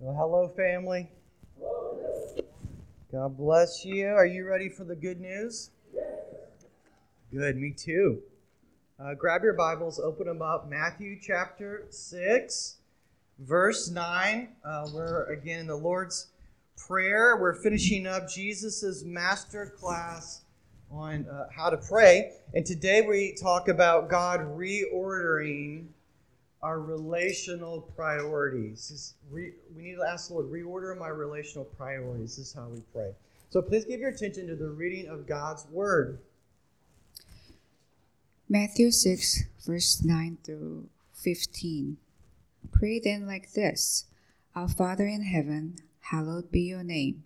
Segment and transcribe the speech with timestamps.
[0.00, 1.10] Well, hello, family.
[3.10, 4.06] God bless you.
[4.06, 5.70] Are you ready for the good news?
[7.32, 8.22] Good, me too.
[9.00, 10.70] Uh, grab your Bibles, open them up.
[10.70, 12.76] Matthew chapter 6,
[13.40, 14.48] verse 9.
[14.64, 16.28] Uh, we're again in the Lord's
[16.76, 17.36] Prayer.
[17.36, 20.42] We're finishing up Jesus' master class
[20.92, 22.34] on uh, how to pray.
[22.54, 25.86] And today we talk about God reordering
[26.62, 29.14] our relational priorities.
[29.30, 32.36] We need to ask the Lord, reorder my relational priorities.
[32.36, 33.12] This is how we pray.
[33.50, 36.18] So please give your attention to the reading of God's Word.
[38.48, 41.98] Matthew 6, verse 9 through 15.
[42.72, 44.06] Pray then like this
[44.54, 47.24] Our Father in heaven, hallowed be your name.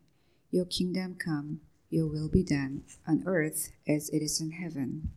[0.50, 5.10] Your kingdom come, your will be done, on earth as it is in heaven.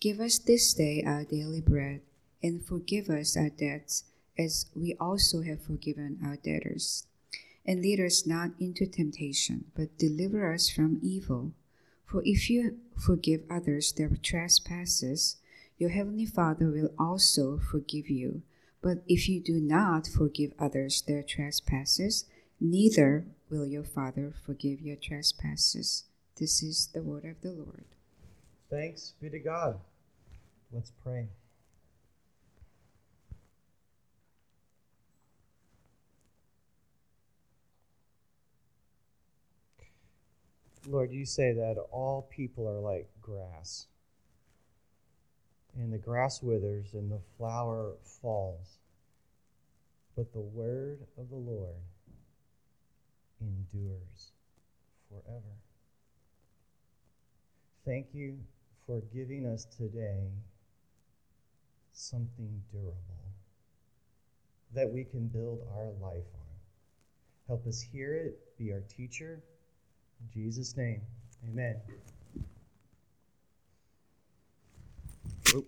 [0.00, 2.00] Give us this day our daily bread,
[2.44, 4.04] and forgive us our debts,
[4.38, 7.06] as we also have forgiven our debtors.
[7.64, 11.52] And lead us not into temptation, but deliver us from evil.
[12.04, 15.38] For if you forgive others their trespasses,
[15.78, 18.42] your heavenly Father will also forgive you.
[18.82, 22.26] But if you do not forgive others their trespasses,
[22.60, 26.04] neither will your Father forgive your trespasses.
[26.38, 27.86] This is the word of the Lord.
[28.68, 29.80] Thanks be to God.
[30.70, 31.28] Let's pray.
[40.86, 43.86] Lord, you say that all people are like grass,
[45.76, 48.78] and the grass withers and the flower falls,
[50.16, 51.82] but the word of the Lord
[53.40, 54.32] endures
[55.08, 55.56] forever.
[57.84, 58.38] Thank you
[58.86, 60.28] for giving us today
[61.92, 62.98] something durable
[64.74, 66.54] that we can build our life on.
[67.46, 69.42] Help us hear it, be our teacher.
[70.24, 71.00] In Jesus' name,
[71.50, 71.76] amen.
[75.54, 75.64] Oh,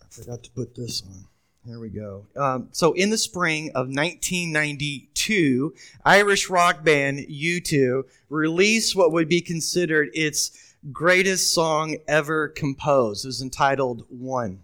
[0.00, 1.24] I forgot to put this on.
[1.66, 2.26] There we go.
[2.34, 5.74] Um, so, in the spring of 1992,
[6.04, 13.26] Irish rock band U2 released what would be considered its greatest song ever composed.
[13.26, 14.60] It was entitled One.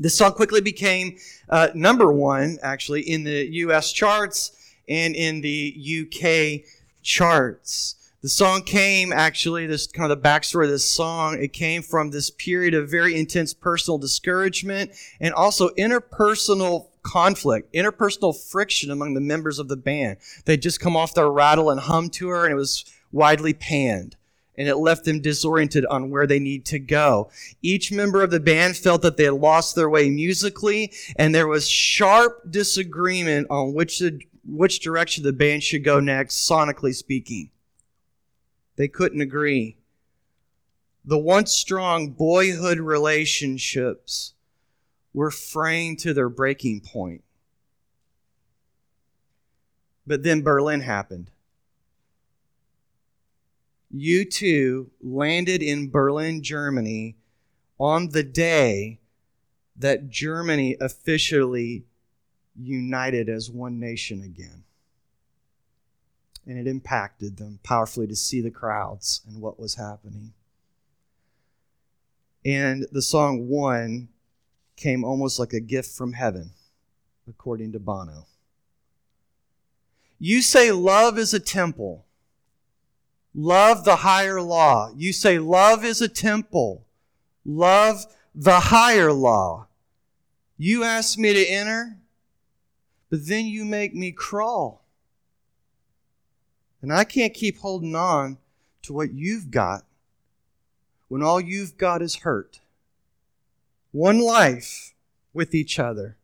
[0.00, 1.16] This song quickly became
[1.48, 4.52] uh, number one, actually, in the US charts
[4.88, 5.72] and in the
[6.02, 6.68] UK
[7.02, 7.94] charts.
[8.26, 12.10] The song came actually, this kind of the backstory of this song, it came from
[12.10, 19.20] this period of very intense personal discouragement and also interpersonal conflict, interpersonal friction among the
[19.20, 20.16] members of the band.
[20.44, 24.16] They'd just come off their rattle and hum tour and it was widely panned
[24.58, 27.30] and it left them disoriented on where they need to go.
[27.62, 31.46] Each member of the band felt that they had lost their way musically, and there
[31.46, 37.50] was sharp disagreement on which the, which direction the band should go next, sonically speaking.
[38.76, 39.78] They couldn't agree.
[41.04, 44.34] The once strong boyhood relationships
[45.14, 47.22] were fraying to their breaking point.
[50.06, 51.30] But then Berlin happened.
[53.94, 57.16] U2 landed in Berlin, Germany
[57.78, 59.00] on the day
[59.76, 61.84] that Germany officially
[62.58, 64.64] united as one nation again.
[66.46, 70.32] And it impacted them powerfully to see the crowds and what was happening.
[72.44, 74.08] And the song One
[74.76, 76.50] came almost like a gift from heaven,
[77.28, 78.26] according to Bono.
[80.18, 82.06] You say love is a temple
[83.38, 84.90] Love the higher law.
[84.96, 86.86] You say love is a temple.
[87.44, 89.68] Love the higher law.
[90.56, 91.98] You ask me to enter,
[93.10, 94.85] but then you make me crawl.
[96.86, 98.38] And I can't keep holding on
[98.82, 99.82] to what you've got
[101.08, 102.60] when all you've got is hurt.
[103.90, 104.94] One life
[105.34, 106.16] with each other,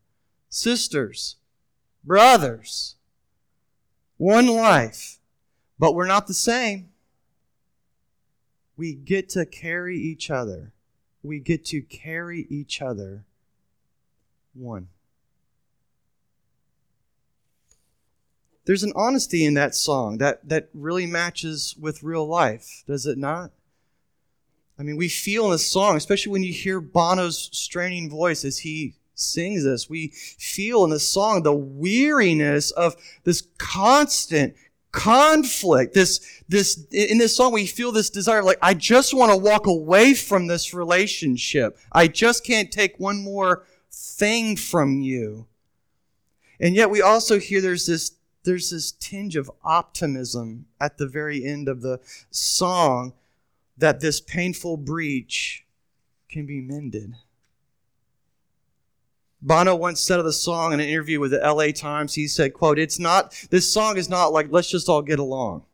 [0.48, 1.34] sisters,
[2.04, 2.94] brothers.
[4.18, 5.18] One life,
[5.80, 6.90] but we're not the same
[8.76, 10.70] we get to carry each other.
[11.24, 13.24] We get to carry each other
[14.54, 14.90] one.
[18.64, 23.18] There's an honesty in that song that, that really matches with real life, does it
[23.18, 23.50] not?
[24.78, 28.58] I mean, we feel in the song, especially when you hear Bono's straining voice as
[28.58, 34.54] he sings this, we feel in the song the weariness of this constant
[34.92, 39.36] conflict this this in this song we feel this desire like i just want to
[39.38, 45.46] walk away from this relationship i just can't take one more thing from you
[46.60, 48.12] and yet we also hear there's this
[48.44, 52.00] there's this tinge of optimism at the very end of the
[52.30, 53.12] song
[53.78, 55.64] that this painful breach
[56.28, 57.14] can be mended.
[59.40, 62.54] Bono once said of the song in an interview with the LA Times, he said,
[62.54, 65.64] quote, it's not, this song is not like, let's just all get along.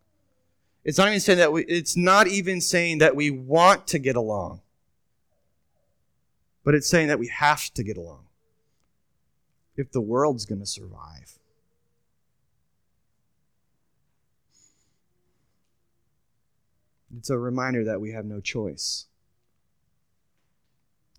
[0.85, 4.17] It's not even saying that we, it's not even saying that we want to get
[4.17, 4.63] along.
[6.65, 8.25] But it's saying that we have to get along.
[9.77, 11.38] If the world's going to survive.
[17.17, 19.07] It's a reminder that we have no choice.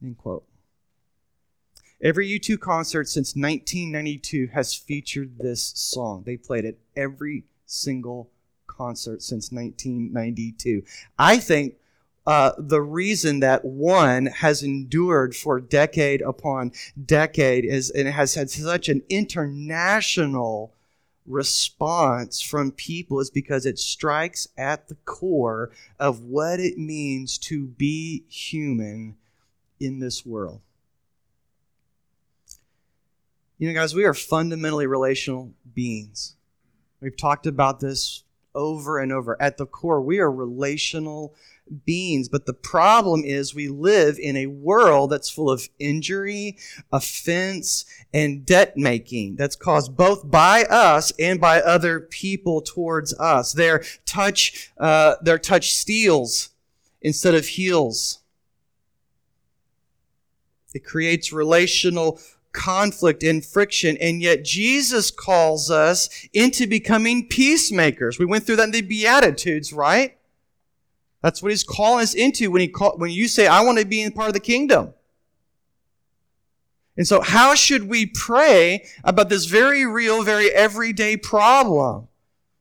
[0.01, 0.45] End quote.
[2.01, 6.24] Every U2 concert since 1992 has featured this song.
[6.25, 8.30] They played it every single
[8.68, 10.83] concert since 1992.
[11.18, 11.75] I think
[12.25, 16.71] uh, the reason that one has endured for decade upon
[17.03, 20.74] decade is and it has had such an international
[21.29, 27.67] response from people is because it strikes at the core of what it means to
[27.67, 29.15] be human
[29.79, 30.61] in this world.
[33.59, 36.35] You know, guys, we are fundamentally relational beings.
[37.01, 38.23] We've talked about this
[38.55, 39.39] over and over.
[39.41, 41.35] At the core, we are relational
[41.86, 42.30] beings.
[42.30, 46.57] But the problem is we live in a world that's full of injury,
[46.92, 53.54] offense, and debt making that's caused both by us and by other people towards us.
[53.54, 56.50] Their touch, uh, their touch steals
[57.01, 58.19] instead of heals.
[60.74, 62.19] It creates relational
[62.51, 63.98] conflict and friction.
[63.98, 68.19] And yet Jesus calls us into becoming peacemakers.
[68.19, 70.18] We went through that in the Beatitudes, right?
[71.21, 73.86] That's what he's calling us into when he call, when you say, I want to
[73.86, 74.94] be in part of the kingdom.
[76.95, 82.07] And so how should we pray about this very real, very everyday problem?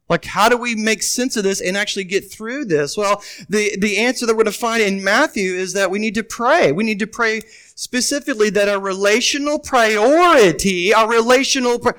[0.08, 2.96] Like, how do we make sense of this and actually get through this?
[2.96, 6.14] Well, the, the answer that we're going to find in Matthew is that we need
[6.14, 6.72] to pray.
[6.72, 7.42] We need to pray
[7.74, 11.92] specifically that our relational priority, our relational pri-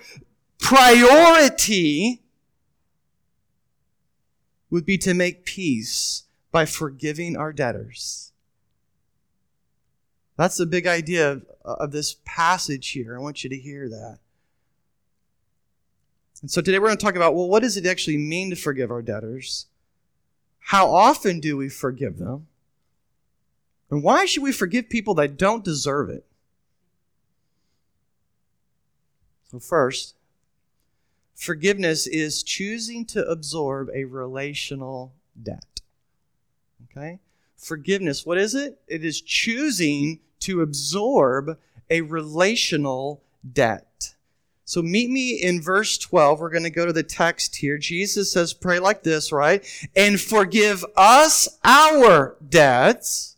[0.59, 2.23] priority
[4.71, 8.31] would be to make peace by forgiving our debtors.
[10.37, 13.17] That's the big idea of, of this passage here.
[13.17, 14.19] I want you to hear that.
[16.41, 18.55] And so today we're going to talk about well, what does it actually mean to
[18.55, 19.67] forgive our debtors?
[20.59, 22.47] How often do we forgive them?
[23.91, 26.25] And why should we forgive people that don't deserve it?
[29.51, 30.15] So, first,
[31.35, 35.65] forgiveness is choosing to absorb a relational debt.
[36.91, 37.19] Okay?
[37.57, 38.79] Forgiveness, what is it?
[38.87, 41.57] It is choosing to absorb
[41.89, 43.21] a relational
[43.53, 44.15] debt.
[44.65, 46.39] So meet me in verse 12.
[46.39, 47.77] We're going to go to the text here.
[47.79, 49.65] Jesus says, pray like this, right?
[49.95, 53.28] And forgive us our debts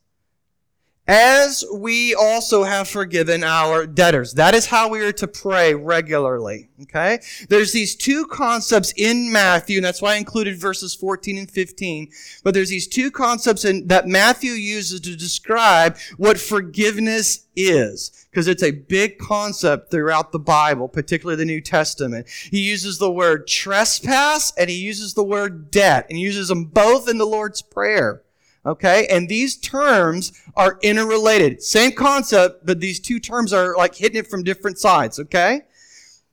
[1.07, 4.33] as we also have forgiven our debtors.
[4.35, 6.69] That is how we are to pray regularly.
[6.83, 7.19] Okay?
[7.49, 12.09] There's these two concepts in Matthew, and that's why I included verses 14 and 15.
[12.43, 18.27] But there's these two concepts in, that Matthew uses to describe what forgiveness is.
[18.29, 22.29] Because it's a big concept throughout the Bible, particularly the New Testament.
[22.29, 26.65] He uses the word trespass and he uses the word debt, and he uses them
[26.65, 28.21] both in the Lord's Prayer.
[28.65, 29.07] Okay?
[29.07, 31.61] And these terms are interrelated.
[31.61, 35.19] Same concept, but these two terms are like hitting it from different sides.
[35.19, 35.61] Okay?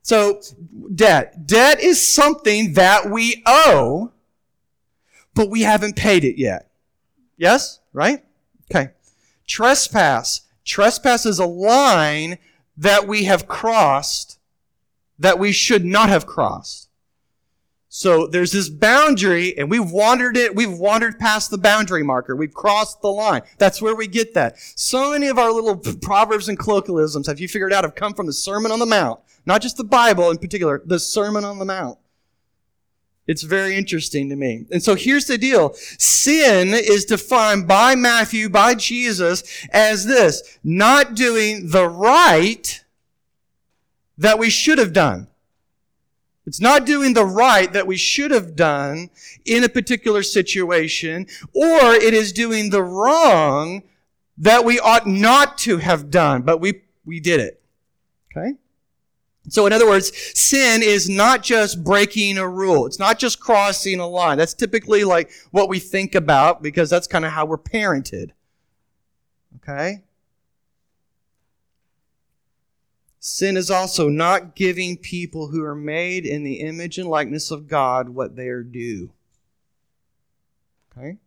[0.03, 0.41] So,
[0.95, 1.47] debt.
[1.47, 4.13] Debt is something that we owe,
[5.35, 6.71] but we haven't paid it yet.
[7.37, 7.81] Yes?
[7.93, 8.25] Right?
[8.71, 8.93] Okay.
[9.47, 10.43] Trespass.
[10.65, 12.39] Trespass is a line
[12.77, 14.39] that we have crossed
[15.19, 16.88] that we should not have crossed.
[17.99, 22.37] So there's this boundary and we've wandered it, we've wandered past the boundary marker.
[22.37, 23.43] We've crossed the line.
[23.59, 24.57] That's where we get that.
[24.77, 28.27] So many of our little proverbs and colloquialisms, have you figured out, have come from
[28.27, 29.19] the Sermon on the Mount.
[29.47, 31.99] Not just the Bible in particular, the Sermon on the Mount.
[33.27, 34.67] It's very interesting to me.
[34.71, 35.73] And so here's the deal.
[35.75, 42.85] Sin is defined by Matthew, by Jesus, as this, not doing the right
[44.17, 45.27] that we should have done.
[46.49, 49.11] It's not doing the right that we should have done
[49.45, 53.83] in a particular situation, or it is doing the wrong
[54.39, 57.63] that we ought not to have done, but we, we did it.
[58.33, 58.55] Okay?
[59.51, 62.87] So in other words, sin is not just breaking a rule.
[62.87, 64.39] It's not just crossing a line.
[64.39, 68.31] That's typically like what we think about because that's kind of how we're parented.
[69.57, 70.03] Okay?
[73.31, 77.69] Sin is also not giving people who are made in the image and likeness of
[77.69, 79.13] God what they are due.
[80.91, 81.19] Okay?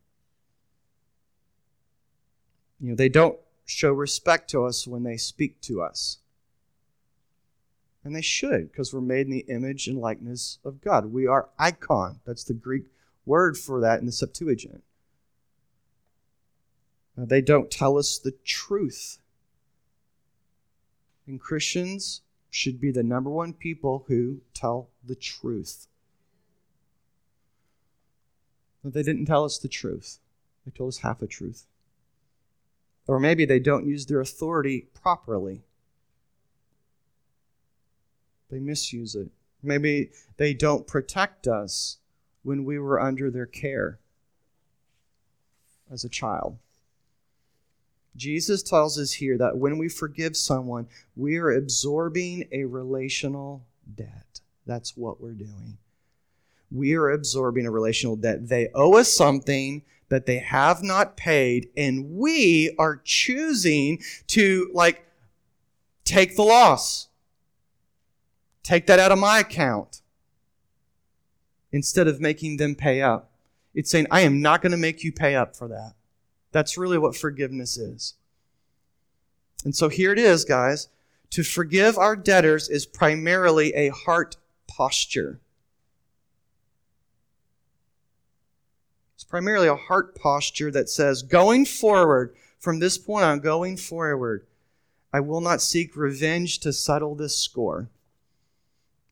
[2.79, 6.17] You know, they don't show respect to us when they speak to us.
[8.03, 11.13] And they should, because we're made in the image and likeness of God.
[11.13, 12.20] We are icon.
[12.25, 12.86] That's the Greek
[13.27, 14.84] word for that in the Septuagint.
[17.15, 19.20] Now, they don't tell us the truth.
[21.31, 25.88] And Christians should be the number one people who tell the truth.
[28.83, 30.19] But they didn't tell us the truth,
[30.65, 31.67] they told us half a truth.
[33.07, 35.61] Or maybe they don't use their authority properly.
[38.50, 39.29] They misuse it.
[39.63, 42.00] Maybe they don't protect us
[42.43, 44.00] when we were under their care
[45.89, 46.57] as a child.
[48.15, 53.63] Jesus tells us here that when we forgive someone, we are absorbing a relational
[53.96, 54.41] debt.
[54.65, 55.77] That's what we're doing.
[56.72, 58.48] We are absorbing a relational debt.
[58.48, 65.06] They owe us something that they have not paid, and we are choosing to, like,
[66.03, 67.08] take the loss.
[68.63, 70.01] Take that out of my account
[71.72, 73.32] instead of making them pay up.
[73.74, 75.94] It's saying, I am not going to make you pay up for that.
[76.51, 78.15] That's really what forgiveness is.
[79.63, 80.89] And so here it is, guys.
[81.31, 84.36] To forgive our debtors is primarily a heart
[84.67, 85.39] posture.
[89.15, 94.46] It's primarily a heart posture that says, going forward, from this point on, going forward,
[95.13, 97.89] I will not seek revenge to settle this score.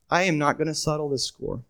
[0.09, 1.61] I am not going to settle this score.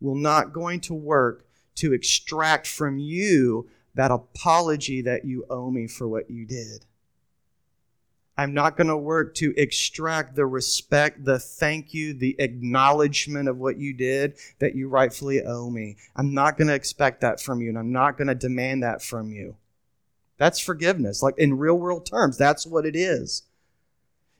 [0.00, 1.45] We're not going to work
[1.76, 6.84] to extract from you that apology that you owe me for what you did.
[8.38, 13.56] I'm not going to work to extract the respect, the thank you, the acknowledgement of
[13.56, 15.96] what you did that you rightfully owe me.
[16.14, 19.02] I'm not going to expect that from you, and I'm not going to demand that
[19.02, 19.56] from you.
[20.36, 21.22] That's forgiveness.
[21.22, 23.44] Like in real world terms, that's what it is.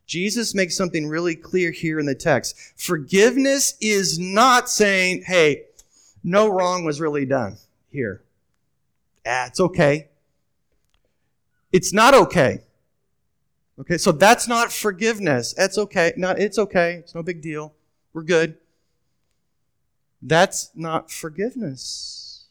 [0.07, 2.57] Jesus makes something really clear here in the text.
[2.77, 5.65] Forgiveness is not saying, hey,
[6.27, 7.57] no wrong was really done
[7.89, 8.23] here.
[9.25, 10.09] Ah, it's okay.
[11.73, 12.63] It's not okay.
[13.79, 15.55] Okay, so that's not forgiveness.
[15.55, 16.13] That's okay.
[16.17, 16.95] Not it's okay.
[16.95, 17.75] It's no big deal.
[18.13, 18.57] We're good.
[20.21, 22.47] That's not forgiveness.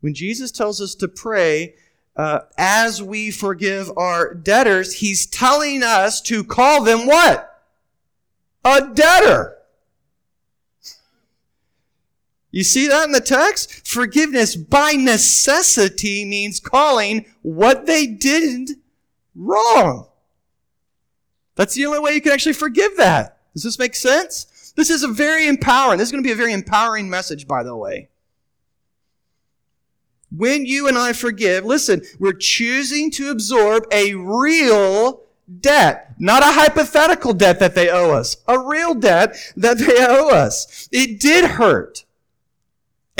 [0.00, 1.76] When Jesus tells us to pray,
[2.16, 7.48] uh, as we forgive our debtors, he's telling us to call them what?
[8.64, 9.61] A debtor.
[12.52, 13.88] You see that in the text?
[13.88, 18.72] Forgiveness by necessity means calling what they did
[19.34, 20.06] wrong.
[21.56, 23.38] That's the only way you can actually forgive that.
[23.54, 24.72] Does this make sense?
[24.76, 25.98] This is a very empowering.
[25.98, 28.10] This is going to be a very empowering message, by the way.
[30.30, 35.22] When you and I forgive, listen, we're choosing to absorb a real
[35.60, 40.30] debt, not a hypothetical debt that they owe us, a real debt that they owe
[40.30, 40.88] us.
[40.90, 42.04] It did hurt.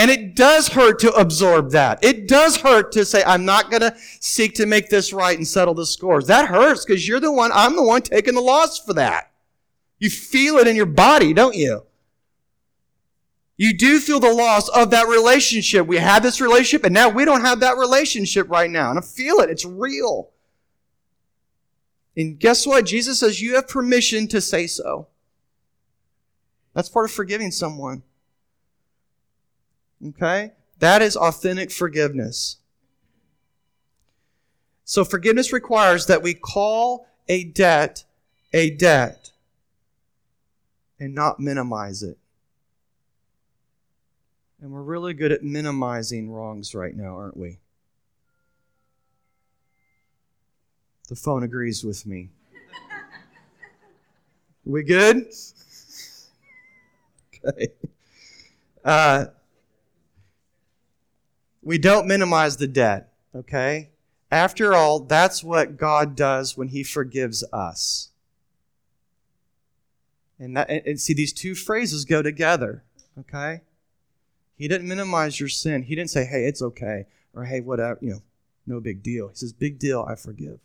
[0.02, 2.02] And it does hurt to absorb that.
[2.02, 5.46] It does hurt to say, I'm not going to seek to make this right and
[5.46, 6.26] settle the scores.
[6.26, 9.30] That hurts because you're the one, I'm the one taking the loss for that.
[10.00, 11.86] You feel it in your body, don't you?
[13.56, 15.86] You do feel the loss of that relationship.
[15.86, 18.90] We had this relationship and now we don't have that relationship right now.
[18.90, 19.50] And I feel it.
[19.50, 20.30] It's real.
[22.16, 22.86] And guess what?
[22.86, 25.06] Jesus says you have permission to say so.
[26.74, 28.02] That's part of forgiving someone.
[30.08, 30.52] Okay?
[30.78, 32.56] That is authentic forgiveness.
[34.84, 38.04] So forgiveness requires that we call a debt
[38.52, 39.30] a debt
[40.98, 42.18] and not minimize it.
[44.60, 47.58] And we're really good at minimizing wrongs right now, aren't we?
[51.08, 52.30] The phone agrees with me.
[54.64, 55.26] we good?
[57.44, 57.72] Okay.
[58.84, 59.24] Uh,
[61.62, 63.90] we don't minimize the debt, okay?
[64.30, 68.10] After all, that's what God does when He forgives us.
[70.38, 72.82] And, that, and see, these two phrases go together,
[73.18, 73.60] okay?
[74.56, 75.82] He didn't minimize your sin.
[75.82, 78.22] He didn't say, hey, it's okay, or hey, whatever, you know,
[78.66, 79.28] no big deal.
[79.28, 80.58] He says, big deal, I forgive,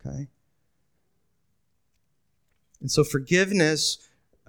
[0.00, 0.28] okay?
[2.80, 3.98] And so forgiveness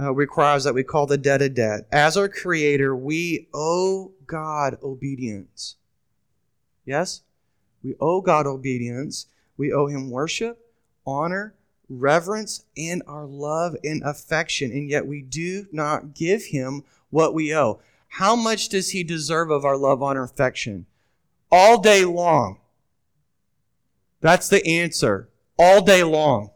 [0.01, 1.87] uh, requires that we call the debt a debt.
[1.91, 5.75] As our Creator, we owe God obedience.
[6.85, 7.21] Yes?
[7.83, 9.27] We owe God obedience.
[9.57, 10.57] We owe Him worship.
[11.05, 11.53] honor,
[11.89, 17.53] reverence, and our love and affection, and yet we do not give him what we
[17.53, 17.79] owe.
[18.07, 20.85] How much does he deserve of our love, honor, affection?
[21.51, 22.59] All day long.
[24.21, 25.29] That's the answer.
[25.57, 26.51] All day long.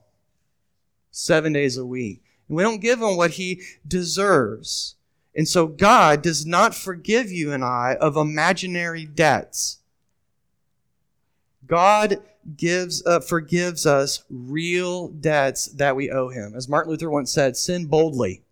[1.11, 2.23] Seven days a week.
[2.47, 4.95] We don't give him what he deserves.
[5.35, 9.79] And so God does not forgive you and I of imaginary debts.
[11.67, 12.21] God
[12.55, 16.53] gives uh, forgives us real debts that we owe him.
[16.55, 18.43] As Martin Luther once said, sin boldly.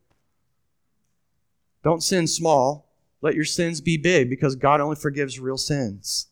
[1.83, 2.87] Don't sin small.
[3.21, 6.27] Let your sins be big because God only forgives real sins.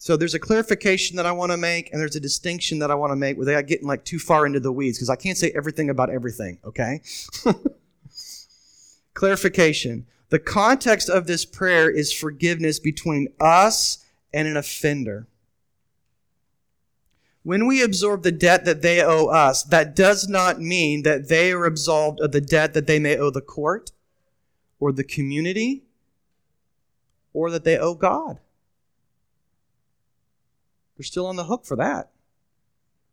[0.00, 2.94] So there's a clarification that I want to make, and there's a distinction that I
[2.94, 5.50] want to make without getting like too far into the weeds, because I can't say
[5.56, 7.02] everything about everything, okay?
[9.14, 10.06] clarification.
[10.28, 15.26] The context of this prayer is forgiveness between us and an offender.
[17.42, 21.50] When we absorb the debt that they owe us, that does not mean that they
[21.50, 23.90] are absolved of the debt that they may owe the court
[24.78, 25.82] or the community
[27.32, 28.38] or that they owe God.
[30.98, 32.10] They're still on the hook for that.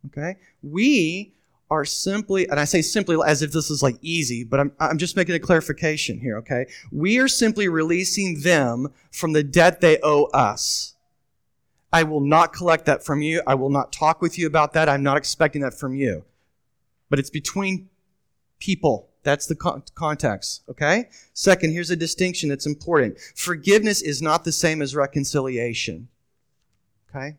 [0.07, 0.37] Okay?
[0.63, 1.33] We
[1.69, 4.97] are simply, and I say simply as if this is like easy, but I'm, I'm
[4.97, 6.67] just making a clarification here, okay?
[6.91, 10.95] We are simply releasing them from the debt they owe us.
[11.91, 13.41] I will not collect that from you.
[13.47, 14.89] I will not talk with you about that.
[14.89, 16.25] I'm not expecting that from you.
[17.09, 17.89] But it's between
[18.59, 19.09] people.
[19.23, 21.09] That's the con- context, okay?
[21.33, 23.17] Second, here's a distinction that's important.
[23.35, 26.09] Forgiveness is not the same as reconciliation,
[27.09, 27.37] okay?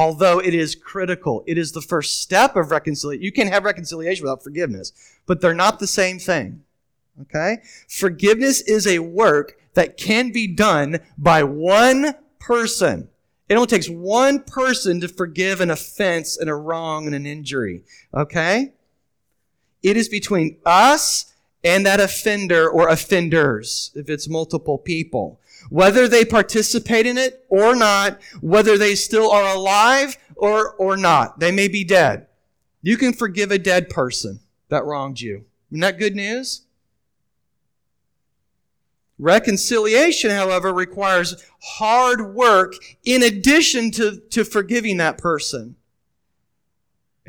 [0.00, 1.44] Although it is critical.
[1.46, 3.22] It is the first step of reconciliation.
[3.22, 4.94] You can have reconciliation without forgiveness,
[5.26, 6.62] but they're not the same thing.
[7.20, 7.58] Okay?
[7.86, 13.10] Forgiveness is a work that can be done by one person.
[13.50, 17.82] It only takes one person to forgive an offense and a wrong and an injury.
[18.14, 18.72] Okay?
[19.82, 26.24] It is between us and that offender or offenders, if it's multiple people whether they
[26.24, 31.40] participate in it or not, whether they still are alive or, or not.
[31.40, 32.26] They may be dead.
[32.82, 35.44] You can forgive a dead person that wronged you.
[35.70, 36.62] Isn't that good news?
[39.18, 42.72] Reconciliation, however, requires hard work
[43.04, 45.76] in addition to, to forgiving that person.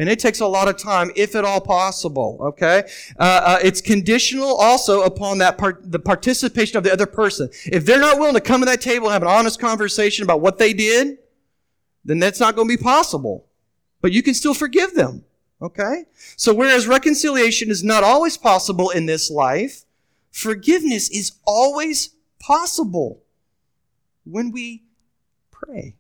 [0.02, 2.40] And it takes a lot of time, if at all possible.
[2.42, 7.52] Okay, uh, uh, it's conditional also upon that part, the participation of the other person.
[7.66, 10.42] If they're not willing to come to that table and have an honest conversation about
[10.42, 11.20] what they did,
[12.04, 13.46] then that's not going to be possible.
[14.02, 15.24] But you can still forgive them.
[15.62, 19.86] Okay, so whereas reconciliation is not always possible in this life,
[20.32, 23.22] forgiveness is always possible
[24.24, 24.82] when we
[25.52, 25.94] pray.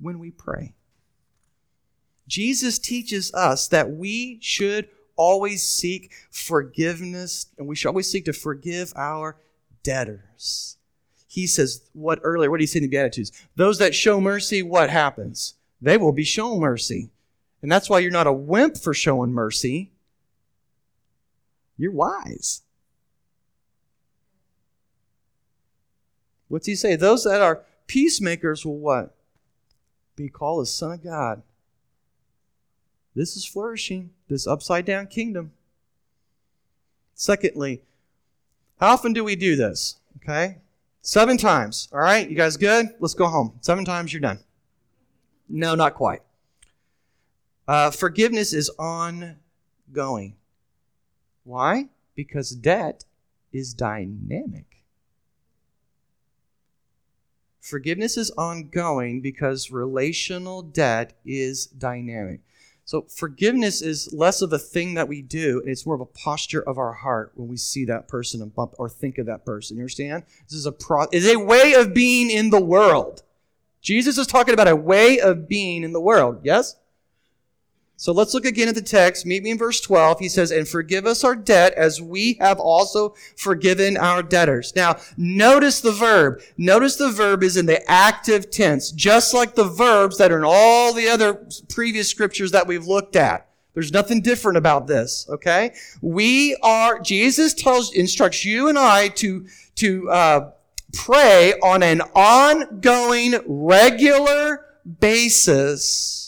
[0.00, 0.74] When we pray.
[2.28, 8.32] Jesus teaches us that we should always seek forgiveness and we should always seek to
[8.32, 9.36] forgive our
[9.82, 10.76] debtors.
[11.28, 13.32] He says, what earlier, what did he say in the Beatitudes?
[13.56, 15.54] Those that show mercy, what happens?
[15.80, 17.10] They will be shown mercy.
[17.62, 19.92] And that's why you're not a wimp for showing mercy.
[21.76, 22.62] You're wise.
[26.48, 26.96] What's he say?
[26.96, 29.14] Those that are peacemakers will what?
[30.14, 31.42] Be called a son of God.
[33.16, 35.52] This is flourishing, this upside down kingdom.
[37.14, 37.80] Secondly,
[38.78, 39.96] how often do we do this?
[40.18, 40.58] Okay?
[41.00, 41.88] Seven times.
[41.92, 42.28] All right?
[42.28, 42.88] You guys good?
[43.00, 43.54] Let's go home.
[43.62, 44.40] Seven times, you're done.
[45.48, 46.20] No, not quite.
[47.66, 50.36] Uh, forgiveness is ongoing.
[51.44, 51.88] Why?
[52.14, 53.06] Because debt
[53.50, 54.84] is dynamic.
[57.62, 62.40] Forgiveness is ongoing because relational debt is dynamic.
[62.86, 66.62] So forgiveness is less of a thing that we do, it's more of a posture
[66.62, 69.76] of our heart when we see that person and bump or think of that person.
[69.76, 70.22] You understand?
[70.44, 73.24] This is a pro- is a way of being in the world.
[73.80, 76.40] Jesus is talking about a way of being in the world.
[76.44, 76.76] Yes?
[77.98, 79.24] So let's look again at the text.
[79.24, 80.18] Meet me in verse 12.
[80.18, 84.74] He says, and forgive us our debt as we have also forgiven our debtors.
[84.76, 86.40] Now, notice the verb.
[86.58, 90.44] Notice the verb is in the active tense, just like the verbs that are in
[90.46, 93.48] all the other previous scriptures that we've looked at.
[93.72, 95.74] There's nothing different about this, okay?
[96.00, 100.50] We are, Jesus tells, instructs you and I to, to, uh,
[100.92, 104.64] pray on an ongoing, regular
[105.00, 106.25] basis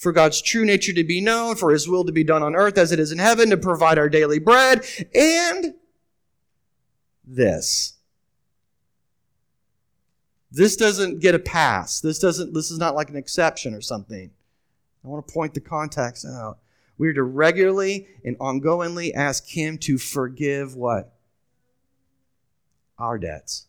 [0.00, 2.78] for God's true nature to be known, for his will to be done on earth
[2.78, 4.82] as it is in heaven, to provide our daily bread,
[5.14, 5.74] and
[7.22, 7.98] this.
[10.50, 12.00] This doesn't get a pass.
[12.00, 14.30] This doesn't this is not like an exception or something.
[15.04, 16.58] I want to point the context out.
[16.96, 21.14] We are to regularly and ongoingly ask him to forgive what?
[22.98, 23.66] Our debts.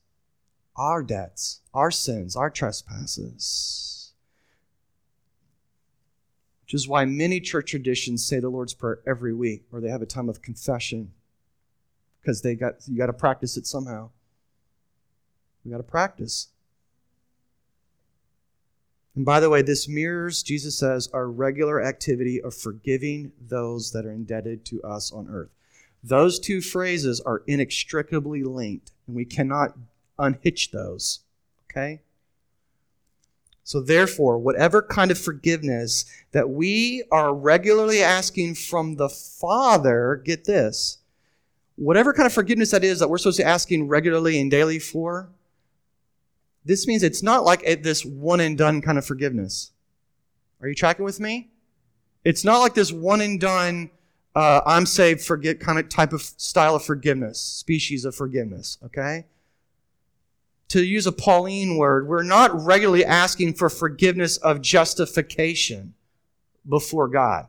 [0.78, 3.91] Our debts, our sins, our trespasses.
[6.72, 10.02] Which is why many church traditions say the Lord's Prayer every week, or they have
[10.02, 11.12] a time of confession.
[12.22, 14.10] Because they got you got to practice it somehow.
[15.66, 16.48] We got to practice.
[19.18, 24.06] And by the way, this mirrors, Jesus says, our regular activity of forgiving those that
[24.06, 25.50] are indebted to us on earth.
[26.02, 29.78] Those two phrases are inextricably linked, and we cannot
[30.18, 31.20] unhitch those.
[31.66, 32.00] Okay?
[33.72, 36.04] So, therefore, whatever kind of forgiveness
[36.34, 40.98] that we are regularly asking from the Father, get this,
[41.78, 44.78] whatever kind of forgiveness that is that we're supposed to be asking regularly and daily
[44.78, 45.30] for,
[46.66, 49.72] this means it's not like this one and done kind of forgiveness.
[50.62, 51.50] Are you tracking with me?
[52.26, 53.90] It's not like this one and done,
[54.36, 59.28] uh, I'm saved, forget kind of type of style of forgiveness, species of forgiveness, okay?
[60.72, 65.96] To use a Pauline word, we're not regularly asking for forgiveness of justification
[66.66, 67.48] before God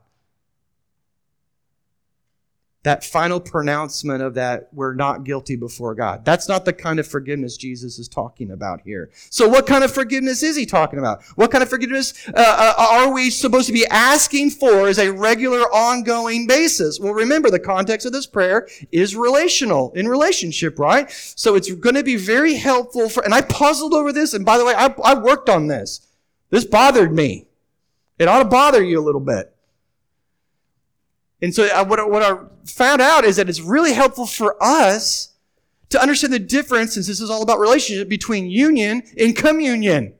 [2.82, 6.24] that final pronouncement of that we're not guilty before God.
[6.24, 9.10] That's not the kind of forgiveness Jesus is talking about here.
[9.30, 11.22] So what kind of forgiveness is he talking about?
[11.36, 15.12] What kind of forgiveness uh, uh, are we supposed to be asking for as a
[15.12, 16.98] regular ongoing basis?
[16.98, 21.08] Well, remember the context of this prayer is relational, in relationship, right?
[21.10, 24.58] So it's going to be very helpful for, and I puzzled over this, and by
[24.58, 26.06] the way, I, I worked on this.
[26.50, 27.46] This bothered me.
[28.18, 29.51] It ought to bother you a little bit.
[31.42, 35.34] And so I, what, what I found out is that it's really helpful for us
[35.90, 40.14] to understand the difference, since this is all about relationship, between union and communion.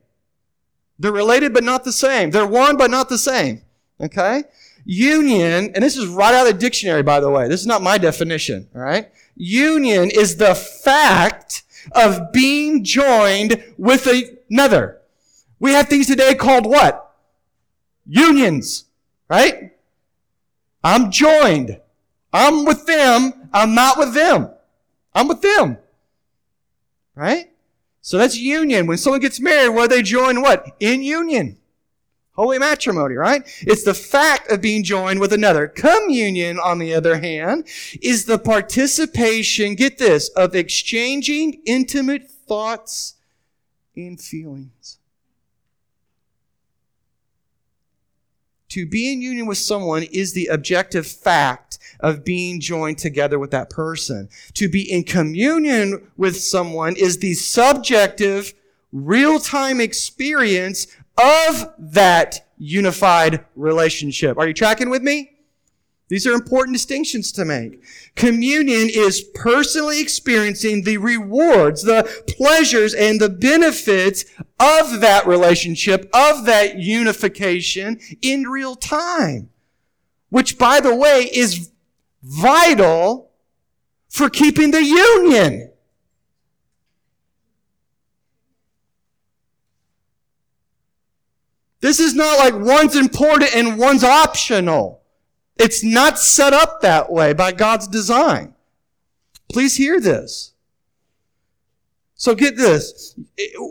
[0.98, 2.30] They're related but not the same.
[2.30, 3.62] They're one but not the same.
[4.00, 4.44] Okay?
[4.85, 7.48] Union, and this is right out of the dictionary, by the way.
[7.48, 9.11] This is not my definition, all right?
[9.37, 14.08] Union is the fact of being joined with
[14.50, 14.98] another.
[15.61, 17.14] We have things today called what?
[18.06, 18.87] Unions,
[19.28, 19.72] right?
[20.84, 21.80] I'm joined.
[22.32, 23.48] I'm with them.
[23.52, 24.50] I'm not with them.
[25.14, 25.78] I'm with them.
[27.14, 27.50] Right?
[28.00, 28.86] So that's union.
[28.86, 30.66] When someone gets married, what they join what?
[30.80, 31.58] In union.
[32.34, 33.42] Holy matrimony, right?
[33.60, 35.68] It's the fact of being joined with another.
[35.68, 37.66] Communion, on the other hand,
[38.00, 43.16] is the participation, get this, of exchanging intimate thoughts
[43.94, 44.98] and feelings.
[48.72, 53.50] To be in union with someone is the objective fact of being joined together with
[53.50, 54.30] that person.
[54.54, 58.54] To be in communion with someone is the subjective,
[58.90, 60.87] real-time experience
[61.18, 64.38] of that unified relationship.
[64.38, 65.31] Are you tracking with me?
[66.08, 67.82] These are important distinctions to make.
[68.16, 74.24] Communion is personally experiencing the rewards, the pleasures, and the benefits
[74.60, 79.48] of that relationship, of that unification in real time.
[80.28, 81.70] Which, by the way, is
[82.22, 83.30] vital
[84.08, 85.72] for keeping the union.
[91.80, 95.01] This is not like one's important and one's optional.
[95.62, 98.55] It's not set up that way by God's design.
[99.48, 100.55] Please hear this.
[102.16, 103.16] So get this.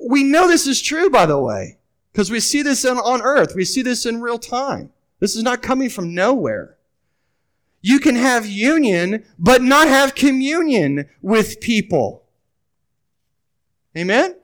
[0.09, 1.79] We know this is true, by the way,
[2.11, 3.55] because we see this in, on earth.
[3.55, 4.91] We see this in real time.
[5.19, 6.77] This is not coming from nowhere.
[7.81, 12.23] You can have union, but not have communion with people.
[13.97, 14.35] Amen?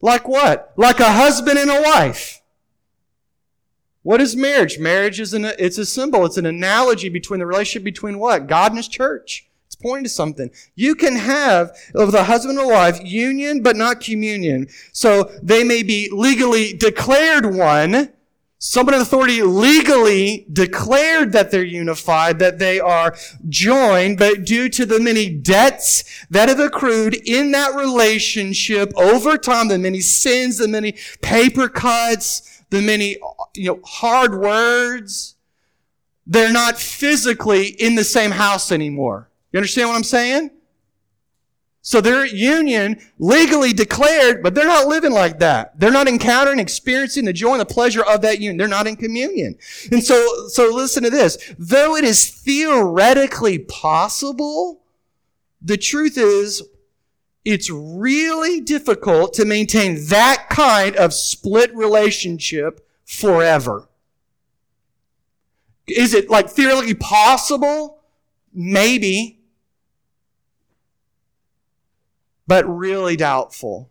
[0.00, 0.72] Like what?
[0.76, 2.41] Like a husband and a wife.
[4.02, 4.78] What is marriage?
[4.78, 6.24] Marriage is an, it's a symbol.
[6.26, 8.46] It's an analogy between the relationship between what?
[8.48, 9.46] God and His church.
[9.66, 10.50] It's pointing to something.
[10.74, 14.68] You can have of the husband and wife union, but not communion.
[14.92, 18.12] So they may be legally declared one.
[18.58, 23.16] Someone in authority legally declared that they're unified, that they are
[23.48, 29.66] joined, but due to the many debts that have accrued in that relationship over time,
[29.66, 33.18] the many sins, the many paper cuts, the many,
[33.54, 35.36] you know, hard words.
[36.26, 39.28] They're not physically in the same house anymore.
[39.52, 40.50] You understand what I'm saying?
[41.82, 45.78] So their union legally declared, but they're not living like that.
[45.78, 48.56] They're not encountering, experiencing the joy and the pleasure of that union.
[48.56, 49.58] They're not in communion.
[49.90, 51.54] And so, so listen to this.
[51.58, 54.80] Though it is theoretically possible,
[55.60, 56.62] the truth is
[57.44, 63.88] it's really difficult to maintain that kind of split relationship forever.
[65.88, 67.98] Is it like theoretically possible?
[68.52, 69.40] Maybe.
[72.46, 73.90] But really doubtful.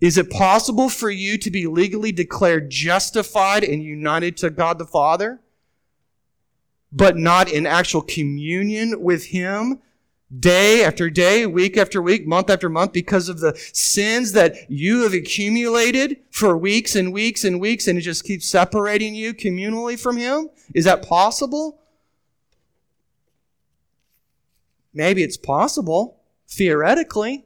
[0.00, 4.84] Is it possible for you to be legally declared justified and united to God the
[4.84, 5.40] Father,
[6.92, 9.80] but not in actual communion with Him
[10.40, 15.02] day after day, week after week, month after month because of the sins that you
[15.02, 19.98] have accumulated for weeks and weeks and weeks and it just keeps separating you communally
[19.98, 20.48] from Him?
[20.74, 21.80] Is that possible?
[24.92, 27.44] Maybe it's possible, theoretically.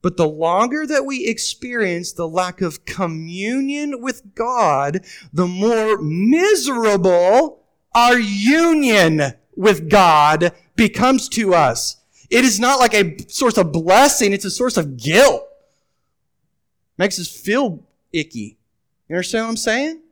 [0.00, 5.00] But the longer that we experience the lack of communion with God,
[5.32, 11.96] the more miserable our union with God becomes to us.
[12.30, 15.46] It is not like a source of blessing, it's a source of guilt.
[16.96, 18.56] Makes us feel icky.
[19.08, 20.02] You understand what I'm saying?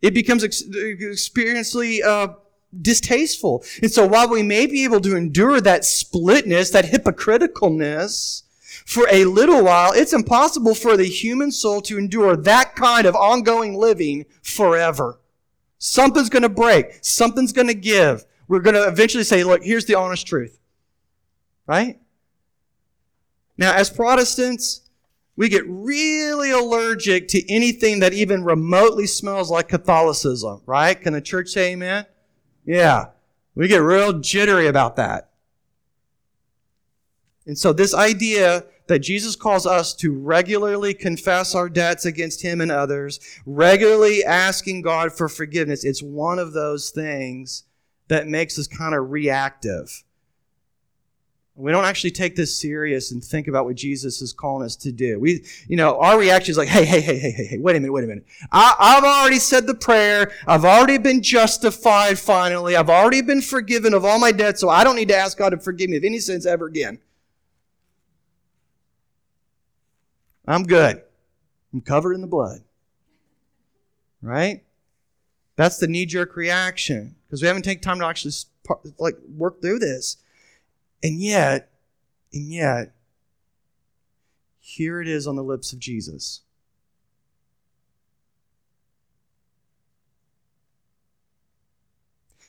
[0.00, 2.34] It becomes ex- experientially uh,
[2.80, 3.64] distasteful.
[3.82, 8.42] And so while we may be able to endure that splitness, that hypocriticalness,
[8.86, 13.14] for a little while, it's impossible for the human soul to endure that kind of
[13.14, 15.20] ongoing living forever.
[15.78, 16.98] Something's going to break.
[17.00, 20.60] Something's going to give we're going to eventually say, look, here's the honest truth.
[21.66, 21.98] Right?
[23.56, 24.90] Now, as Protestants,
[25.36, 31.00] we get really allergic to anything that even remotely smells like Catholicism, right?
[31.00, 32.04] Can the church say amen?
[32.66, 33.06] Yeah.
[33.54, 35.30] We get real jittery about that.
[37.46, 42.60] And so this idea that Jesus calls us to regularly confess our debts against him
[42.60, 47.64] and others, regularly asking God for forgiveness, it's one of those things
[48.08, 50.04] that makes us kind of reactive.
[51.54, 54.90] We don't actually take this serious and think about what Jesus is calling us to
[54.90, 55.20] do.
[55.20, 57.80] We, you know, our reaction is like, hey, hey, hey, hey, hey, hey, wait a
[57.80, 58.24] minute, wait a minute.
[58.50, 60.32] I, I've already said the prayer.
[60.46, 62.74] I've already been justified finally.
[62.74, 65.50] I've already been forgiven of all my debts, so I don't need to ask God
[65.50, 66.98] to forgive me of any sins ever again.
[70.48, 71.02] I'm good.
[71.72, 72.62] I'm covered in the blood.
[74.22, 74.64] Right?
[75.56, 78.32] That's the knee jerk reaction because we haven't taken time to actually
[78.98, 80.16] like work through this.
[81.02, 81.70] And yet,
[82.32, 82.92] and yet,
[84.60, 86.40] here it is on the lips of Jesus.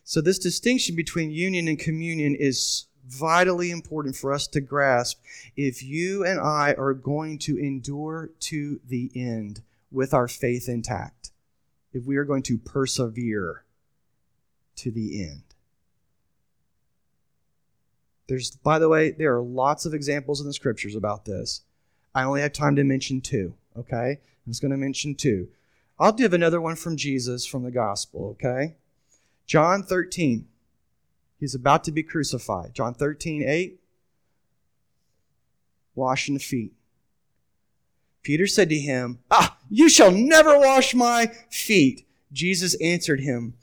[0.05, 5.19] So, this distinction between union and communion is vitally important for us to grasp
[5.57, 9.61] if you and I are going to endure to the end
[9.91, 11.22] with our faith intact
[11.93, 13.63] if we are going to persevere
[14.77, 15.43] to the end.
[18.27, 21.61] There's, by the way, there are lots of examples in the scriptures about this.
[22.15, 24.19] I only have time to mention two, okay?
[24.45, 25.49] I'm just going to mention two.
[25.99, 28.75] I'll give another one from Jesus from the gospel, okay?
[29.45, 30.47] John 13.
[31.39, 32.73] He's about to be crucified.
[32.73, 33.79] John 13, 8.
[35.95, 36.73] Washing the feet.
[38.23, 42.07] Peter said to him, Ah, you shall never wash my feet.
[42.31, 43.53] Jesus answered him,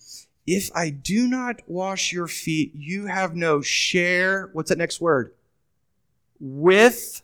[0.46, 4.50] If I do not wash your feet, you have no share.
[4.52, 5.32] What's that next word?
[6.38, 7.22] With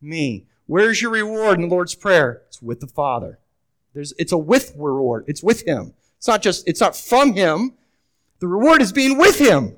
[0.00, 0.46] me.
[0.66, 2.42] Where's your reward in the Lord's Prayer?
[2.48, 3.38] It's with the Father.
[3.94, 5.24] There's, it's a with reward.
[5.26, 5.94] It's with Him.
[6.18, 7.74] It's not just, it's not from Him.
[8.40, 9.76] The reward is being with Him.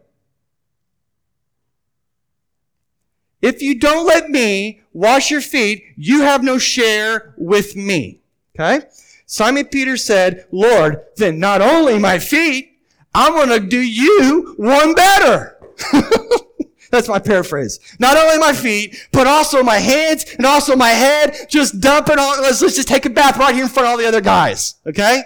[3.42, 8.20] If you don't let me wash your feet, you have no share with me.
[8.54, 8.86] Okay?
[9.26, 12.78] Simon Peter said, Lord, then not only my feet,
[13.14, 15.58] I'm going to do you one better.
[16.90, 17.80] That's my paraphrase.
[17.98, 21.46] Not only my feet, but also my hands and also my head.
[21.48, 22.40] Just dump it all.
[22.42, 24.74] Let's, let's just take a bath right here in front of all the other guys.
[24.86, 25.22] Okay?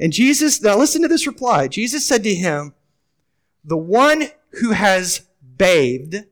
[0.00, 1.68] And Jesus, now listen to this reply.
[1.68, 2.74] Jesus said to him,
[3.62, 4.28] the one
[4.60, 6.24] who has bathed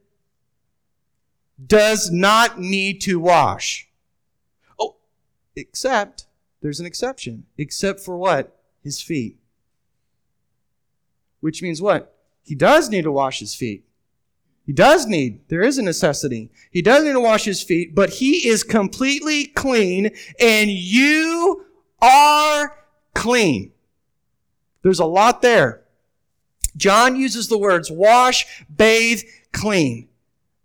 [1.64, 3.88] does not need to wash.
[4.78, 4.96] Oh,
[5.54, 6.26] except,
[6.60, 7.46] there's an exception.
[7.56, 8.58] Except for what?
[8.82, 9.38] His feet.
[11.40, 12.16] Which means what?
[12.42, 13.84] He does need to wash his feet.
[14.64, 16.50] He does need, there is a necessity.
[16.72, 21.64] He does need to wash his feet, but he is completely clean and you
[22.02, 22.76] are
[23.14, 23.72] clean.
[24.82, 25.82] There's a lot there.
[26.76, 30.08] John uses the words wash, bathe, clean.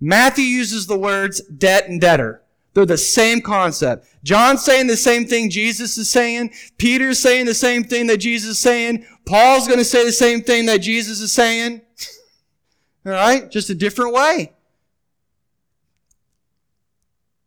[0.02, 2.42] Matthew uses the words debt and debtor.
[2.74, 4.08] They're the same concept.
[4.24, 6.54] John's saying the same thing Jesus is saying.
[6.78, 9.06] Peter's saying the same thing that Jesus is saying.
[9.26, 11.82] Paul's going to say the same thing that Jesus is saying.
[13.06, 13.52] All right?
[13.52, 14.54] Just a different way.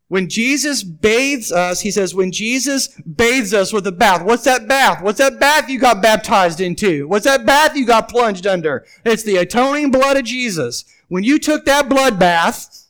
[0.09, 4.69] When Jesus bathes us, he says, when Jesus bathes us with a bath, what's that
[4.69, 5.03] bath?
[5.03, 7.09] What's that bath you got baptized into?
[7.09, 8.87] What's that bath you got plunged under?
[9.05, 10.85] It's the atoning blood of Jesus.
[11.09, 12.87] When you took that blood bath,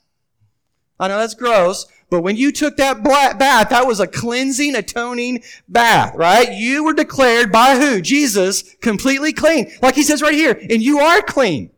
[0.98, 5.42] I know that's gross, but when you took that bath, that was a cleansing, atoning
[5.68, 6.53] bath, right?
[6.53, 8.00] You were declared by who?
[8.00, 9.72] Jesus, completely clean.
[9.83, 11.70] Like he says right here, and you are clean.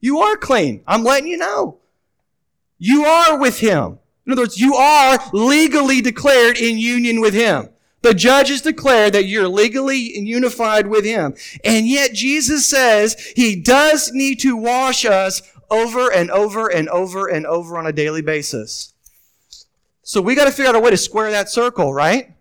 [0.00, 0.82] You are clean.
[0.86, 1.78] I'm letting you know.
[2.78, 3.98] You are with him.
[4.26, 7.68] In other words, you are legally declared in union with him.
[8.02, 11.34] The judges declare that you're legally unified with him.
[11.64, 17.26] And yet Jesus says he does need to wash us over and over and over
[17.26, 18.92] and over on a daily basis.
[20.02, 22.34] So we got to figure out a way to square that circle, right?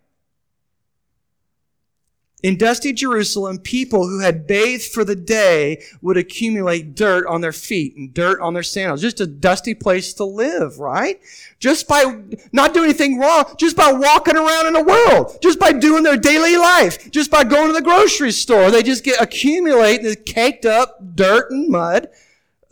[2.43, 7.53] In dusty Jerusalem, people who had bathed for the day would accumulate dirt on their
[7.53, 9.01] feet and dirt on their sandals.
[9.01, 11.21] Just a dusty place to live, right?
[11.57, 15.71] Just by not doing anything wrong, just by walking around in the world, just by
[15.71, 20.03] doing their daily life, just by going to the grocery store, they just get accumulate
[20.03, 22.09] the caked up dirt and mud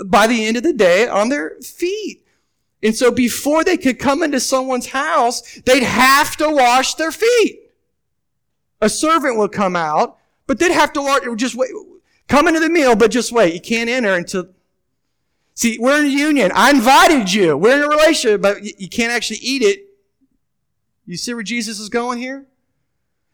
[0.05, 2.25] by the end of the day on their feet.
[2.83, 7.61] And so before they could come into someone's house, they'd have to wash their feet
[8.81, 11.69] a servant would come out, but they'd have to just wait,
[12.27, 13.53] come into the meal, but just wait.
[13.53, 14.49] You can't enter until.
[15.53, 16.51] See, we're in a union.
[16.55, 17.55] I invited you.
[17.55, 19.85] We're in a relationship, but you can't actually eat it.
[21.05, 22.47] You see where Jesus is going here?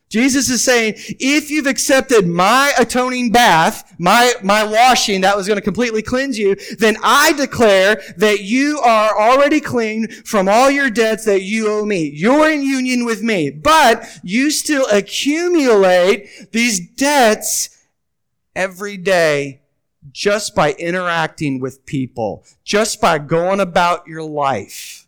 [0.10, 5.58] Jesus is saying, if you've accepted my atoning bath, my, my washing that was going
[5.58, 10.90] to completely cleanse you, then I declare that you are already clean from all your
[10.90, 12.10] debts that you owe me.
[12.14, 17.70] You're in union with me, but you still accumulate these debts
[18.56, 19.62] every day
[20.12, 25.07] just by interacting with people, just by going about your life.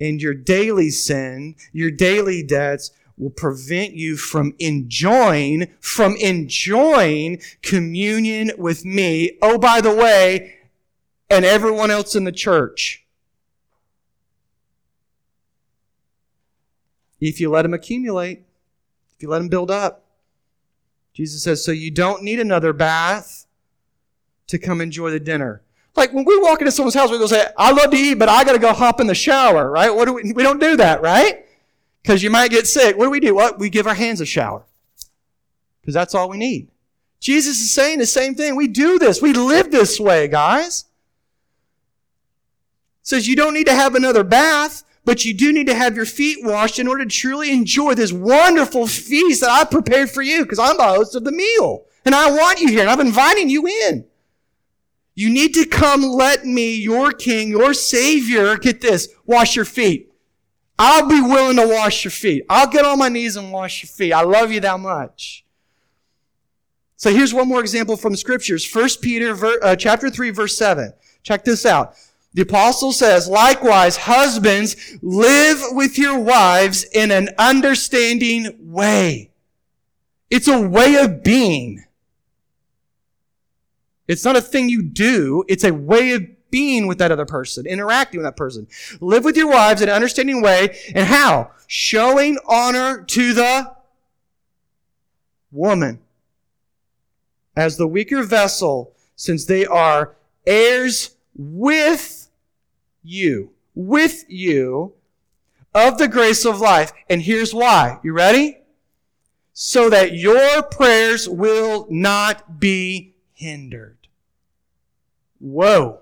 [0.00, 8.52] And your daily sin, your daily debts will prevent you from enjoying, from enjoying communion
[8.58, 9.38] with me.
[9.40, 10.56] Oh, by the way,
[11.30, 13.04] and everyone else in the church.
[17.20, 18.44] If you let them accumulate,
[19.14, 20.04] if you let them build up.
[21.14, 23.46] Jesus says, so you don't need another bath
[24.48, 25.62] to come enjoy the dinner.
[25.96, 28.28] Like when we walk into someone's house, we go say, I love to eat, but
[28.28, 29.94] I got to go hop in the shower, right?
[29.94, 31.46] What do we, we don't do that, right?
[32.02, 32.96] Because you might get sick.
[32.96, 33.34] What do we do?
[33.34, 33.58] What?
[33.58, 34.64] We give our hands a shower.
[35.80, 36.68] Because that's all we need.
[37.18, 38.56] Jesus is saying the same thing.
[38.56, 39.22] We do this.
[39.22, 40.84] We live this way, guys.
[43.02, 46.04] Says you don't need to have another bath, but you do need to have your
[46.04, 50.42] feet washed in order to truly enjoy this wonderful feast that I've prepared for you
[50.42, 51.84] because I'm the host of the meal.
[52.04, 54.04] And I want you here and I'm inviting you in.
[55.16, 60.12] You need to come let me, your king, your savior, get this, wash your feet.
[60.78, 62.44] I'll be willing to wash your feet.
[62.50, 64.12] I'll get on my knees and wash your feet.
[64.12, 65.46] I love you that much.
[66.96, 68.70] So here's one more example from scriptures.
[68.70, 70.92] 1 Peter uh, chapter 3 verse 7.
[71.22, 71.94] Check this out.
[72.34, 79.30] The apostle says, likewise, husbands, live with your wives in an understanding way.
[80.28, 81.85] It's a way of being.
[84.08, 85.44] It's not a thing you do.
[85.48, 88.68] It's a way of being with that other person, interacting with that person.
[89.00, 90.78] Live with your wives in an understanding way.
[90.94, 91.50] And how?
[91.66, 93.74] Showing honor to the
[95.50, 96.00] woman
[97.56, 100.14] as the weaker vessel, since they are
[100.46, 102.28] heirs with
[103.02, 104.92] you, with you
[105.74, 106.92] of the grace of life.
[107.08, 107.98] And here's why.
[108.02, 108.58] You ready?
[109.52, 113.95] So that your prayers will not be hindered.
[115.38, 116.00] Whoa.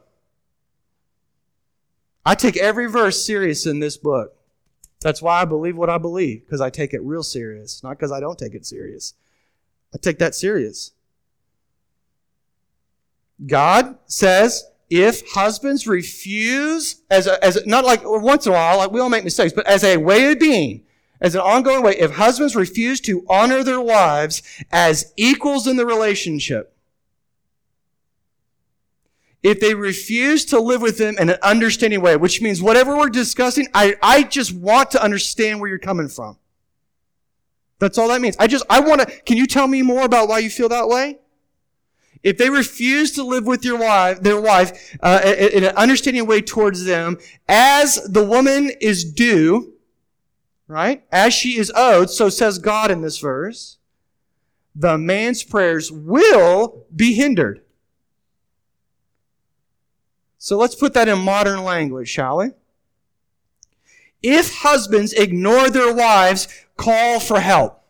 [2.24, 4.36] I take every verse serious in this book.
[5.00, 8.10] That's why I believe what I believe, because I take it real serious, not because
[8.10, 9.14] I don't take it serious.
[9.94, 10.92] I take that serious.
[13.44, 18.78] God says if husbands refuse, as a, as a, not like once in a while,
[18.78, 20.84] like we all make mistakes, but as a way of being,
[21.20, 25.86] as an ongoing way, if husbands refuse to honor their wives as equals in the
[25.86, 26.73] relationship,
[29.44, 33.10] if they refuse to live with them in an understanding way, which means whatever we're
[33.10, 36.38] discussing, I, I just want to understand where you're coming from.
[37.78, 38.36] That's all that means.
[38.38, 40.88] I just, I want to, can you tell me more about why you feel that
[40.88, 41.18] way?
[42.22, 46.40] If they refuse to live with your wife, their wife, uh, in an understanding way
[46.40, 49.74] towards them, as the woman is due,
[50.68, 51.04] right?
[51.12, 53.76] As she is owed, so says God in this verse,
[54.74, 57.63] the man's prayers will be hindered.
[60.44, 62.50] So let's put that in modern language, shall we?
[64.22, 67.82] If husbands ignore their wives, call for help.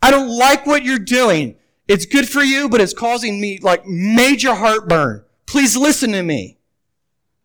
[0.00, 1.56] I don't like what you're doing.
[1.88, 5.24] It's good for you, but it's causing me like major heartburn.
[5.44, 6.56] Please listen to me.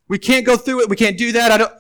[0.08, 0.90] We can't go through it.
[0.90, 1.52] We can't do that.
[1.52, 1.74] I don't.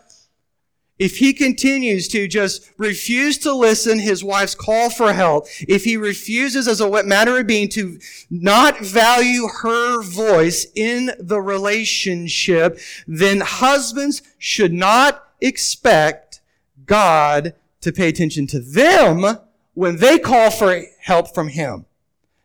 [1.00, 5.96] If he continues to just refuse to listen, his wife's call for help, if he
[5.96, 13.40] refuses as a matter of being to not value her voice in the relationship, then
[13.40, 16.42] husbands should not expect
[16.86, 19.26] God to pay attention to them
[19.74, 21.86] when they call for help from him.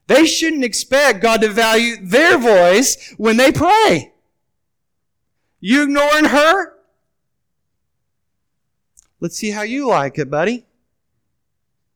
[0.07, 4.13] They shouldn't expect God to value their voice when they pray.
[5.59, 6.74] You ignoring her?
[9.25, 10.66] Let's see how you like it, buddy.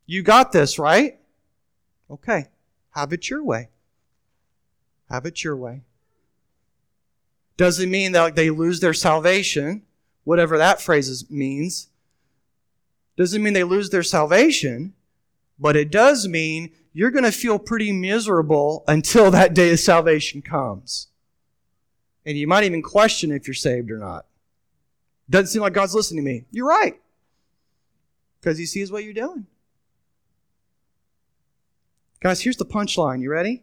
[0.07, 1.19] You got this, right?
[2.11, 2.47] Okay.
[2.93, 3.69] Have it your way.
[5.11, 5.83] Have it your way.
[7.59, 9.83] Doesn't mean that they lose their salvation,
[10.25, 11.89] whatever that phrase means.
[13.19, 14.95] Doesn't mean they lose their salvation,
[15.59, 20.41] but it does mean you're going to feel pretty miserable until that day of salvation
[20.41, 21.09] comes.
[22.25, 24.25] And you might even question if you're saved or not.
[25.29, 26.47] Doesn't seem like God's listening to me.
[26.51, 26.99] You're right.
[28.41, 29.47] Because he sees what you're doing.
[32.21, 33.23] Guys, here's the punchline.
[33.23, 33.63] You ready?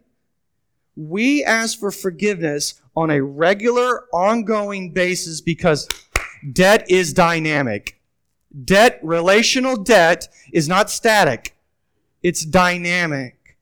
[0.96, 5.88] We ask for forgiveness on a regular, ongoing basis because
[6.52, 8.00] debt is dynamic.
[8.64, 11.54] Debt, relational debt, is not static,
[12.22, 13.58] it's dynamic.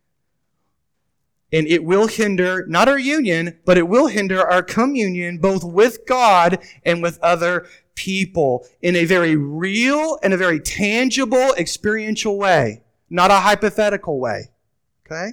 [1.53, 6.05] And it will hinder not our union, but it will hinder our communion both with
[6.07, 12.83] God and with other people in a very real and a very tangible, experiential way,
[13.11, 14.51] not a hypothetical way.
[15.07, 15.33] Okay?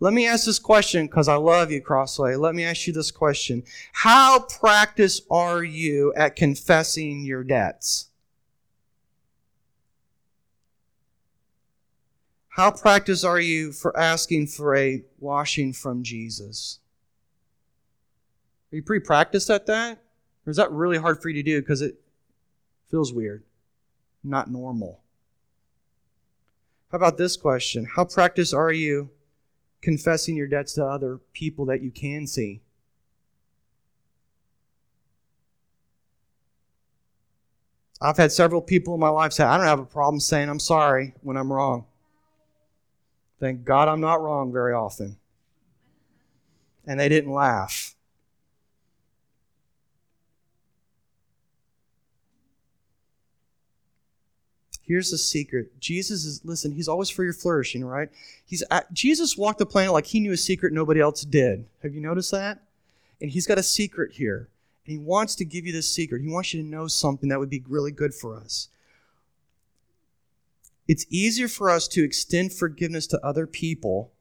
[0.00, 2.34] Let me ask this question because I love you, Crossway.
[2.34, 3.62] Let me ask you this question.
[3.92, 8.08] How practiced are you at confessing your debts?
[12.48, 16.80] How practiced are you for asking for a washing from Jesus?
[18.72, 20.01] Are you pretty practiced at that?
[20.46, 21.96] Or is that really hard for you to do because it
[22.90, 23.44] feels weird,
[24.24, 25.00] not normal?
[26.90, 27.86] How about this question?
[27.96, 29.10] How practiced are you
[29.80, 32.60] confessing your debts to other people that you can see?
[38.02, 40.58] I've had several people in my life say, I don't have a problem saying I'm
[40.58, 41.86] sorry when I'm wrong.
[43.38, 45.18] Thank God I'm not wrong very often.
[46.84, 47.91] And they didn't laugh.
[54.92, 55.80] Here's the secret.
[55.80, 58.10] Jesus is, listen, he's always for your flourishing, right?
[58.44, 61.64] He's at, Jesus walked the planet like he knew a secret nobody else did.
[61.82, 62.60] Have you noticed that?
[63.18, 64.50] And he's got a secret here.
[64.84, 66.20] And he wants to give you this secret.
[66.20, 68.68] He wants you to know something that would be really good for us.
[70.86, 74.12] It's easier for us to extend forgiveness to other people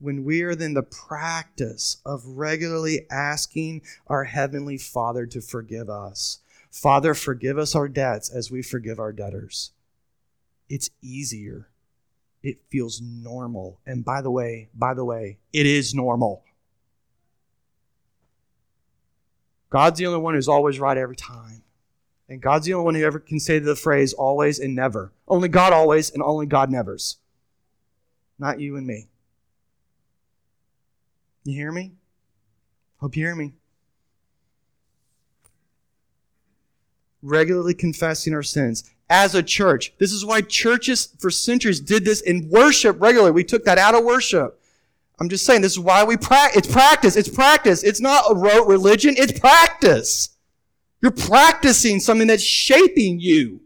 [0.00, 6.40] when we are in the practice of regularly asking our Heavenly Father to forgive us.
[6.74, 9.70] Father, forgive us our debts as we forgive our debtors.
[10.68, 11.68] It's easier.
[12.42, 13.78] It feels normal.
[13.86, 16.42] And by the way, by the way, it is normal.
[19.70, 21.62] God's the only one who's always right every time.
[22.28, 25.12] And God's the only one who ever can say the phrase always and never.
[25.28, 27.18] Only God always and only God nevers.
[28.36, 29.06] Not you and me.
[31.44, 31.92] You hear me?
[32.98, 33.52] Hope you hear me.
[37.24, 39.92] Regularly confessing our sins as a church.
[39.98, 43.32] This is why churches for centuries did this in worship regularly.
[43.32, 44.60] We took that out of worship.
[45.18, 46.58] I'm just saying this is why we practice.
[46.58, 47.16] It's practice.
[47.16, 47.82] It's practice.
[47.82, 49.14] It's not a rote religion.
[49.16, 50.30] It's practice.
[51.00, 53.60] You're practicing something that's shaping you.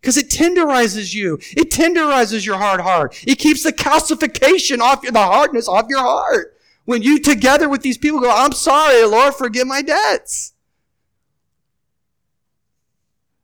[0.00, 1.38] Because it tenderizes you.
[1.56, 3.22] It tenderizes your hard heart.
[3.26, 6.56] It keeps the calcification off your, the hardness off your heart.
[6.84, 10.51] When you together with these people go, I'm sorry, Lord, forgive my debts.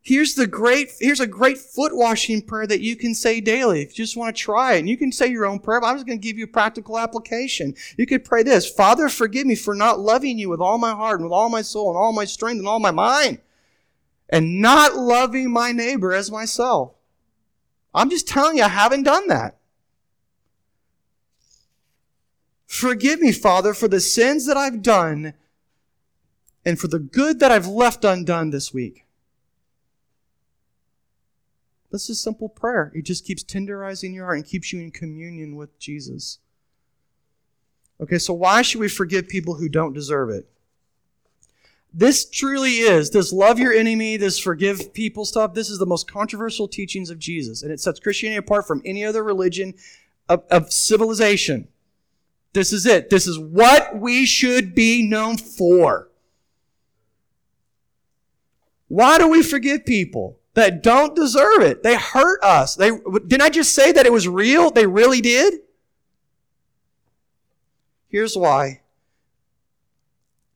[0.09, 3.90] Here's the great, here's a great foot washing prayer that you can say daily if
[3.90, 4.78] you just want to try it.
[4.78, 6.48] And you can say your own prayer, but I'm just going to give you a
[6.48, 7.74] practical application.
[7.98, 11.20] You could pray this Father, forgive me for not loving you with all my heart
[11.20, 13.40] and with all my soul and all my strength and all my mind,
[14.30, 16.94] and not loving my neighbor as myself.
[17.92, 19.59] I'm just telling you, I haven't done that.
[22.64, 25.34] Forgive me, Father, for the sins that I've done
[26.64, 29.04] and for the good that I've left undone this week.
[31.91, 32.93] This is simple prayer.
[32.95, 36.39] It just keeps tenderizing your heart and keeps you in communion with Jesus.
[38.01, 40.49] Okay, so why should we forgive people who don't deserve it?
[41.93, 46.11] This truly is, this love your enemy, this forgive people stuff, this is the most
[46.11, 47.62] controversial teachings of Jesus.
[47.62, 49.74] And it sets Christianity apart from any other religion
[50.28, 51.68] of, of civilization.
[52.53, 53.09] This is it.
[53.09, 56.09] This is what we should be known for.
[58.89, 61.82] Why do we forgive people that don't deserve it?
[61.82, 62.74] They hurt us.
[62.74, 64.70] They, didn't I just say that it was real?
[64.70, 65.54] They really did?
[68.09, 68.80] Here's why.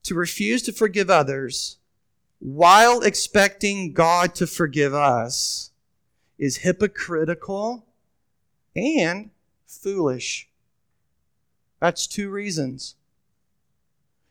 [0.05, 1.79] To refuse to forgive others
[2.41, 5.71] while expecting God to forgive us
[6.39, 7.87] is hypocritical
[8.75, 9.31] and
[9.67, 10.49] foolish.
[11.79, 12.97] That's two reasons.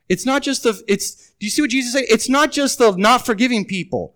[0.09, 2.03] It's not just the, it's, do you see what Jesus said?
[2.09, 4.15] It's not just the not forgiving people.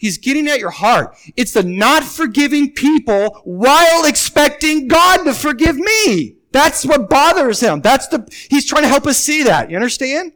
[0.00, 1.14] He's getting at your heart.
[1.36, 6.36] It's the not forgiving people while expecting God to forgive me.
[6.52, 7.82] That's what bothers him.
[7.82, 9.70] That's the, he's trying to help us see that.
[9.70, 10.32] You understand?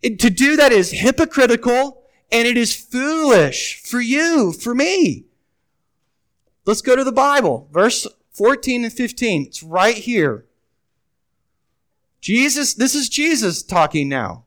[0.00, 5.26] It, to do that is hypocritical and it is foolish for you, for me.
[6.64, 7.68] Let's go to the Bible.
[7.70, 9.42] Verse 14 and 15.
[9.42, 10.46] It's right here.
[12.22, 14.44] Jesus, this is Jesus talking now.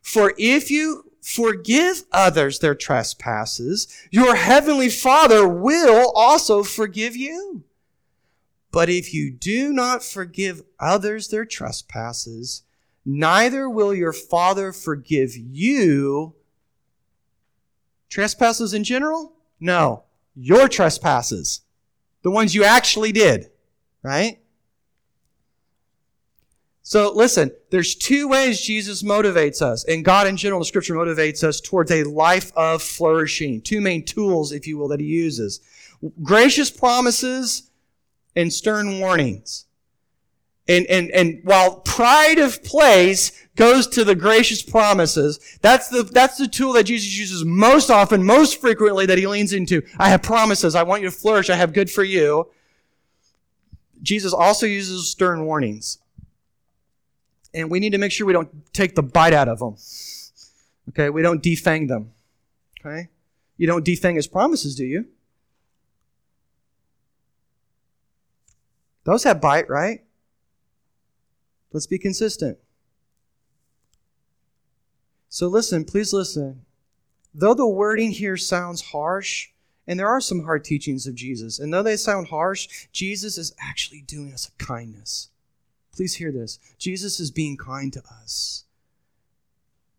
[0.00, 7.64] For if you forgive others their trespasses, your heavenly Father will also forgive you.
[8.70, 12.62] But if you do not forgive others their trespasses,
[13.04, 16.36] neither will your Father forgive you.
[18.08, 19.32] Trespasses in general?
[19.58, 20.04] No.
[20.36, 21.62] Your trespasses.
[22.22, 23.50] The ones you actually did.
[24.00, 24.38] Right?
[26.88, 31.42] So listen, there's two ways Jesus motivates us, and God in general, the scripture motivates
[31.42, 33.60] us towards a life of flourishing.
[33.60, 35.58] Two main tools, if you will, that he uses.
[36.22, 37.72] Gracious promises
[38.36, 39.64] and stern warnings.
[40.68, 46.38] And, and, and while pride of place goes to the gracious promises, that's the, that's
[46.38, 49.82] the tool that Jesus uses most often, most frequently that he leans into.
[49.98, 50.76] I have promises.
[50.76, 51.50] I want you to flourish.
[51.50, 52.48] I have good for you.
[54.02, 55.98] Jesus also uses stern warnings
[57.56, 59.76] and we need to make sure we don't take the bite out of them.
[60.90, 62.12] Okay, we don't defang them.
[62.78, 63.08] Okay?
[63.56, 65.06] You don't defang his promises, do you?
[69.04, 70.04] Those have bite, right?
[71.72, 72.58] Let's be consistent.
[75.30, 76.66] So listen, please listen.
[77.34, 79.48] Though the wording here sounds harsh,
[79.86, 83.54] and there are some hard teachings of Jesus, and though they sound harsh, Jesus is
[83.60, 85.30] actually doing us a kindness.
[85.96, 86.58] Please hear this.
[86.76, 88.64] Jesus is being kind to us.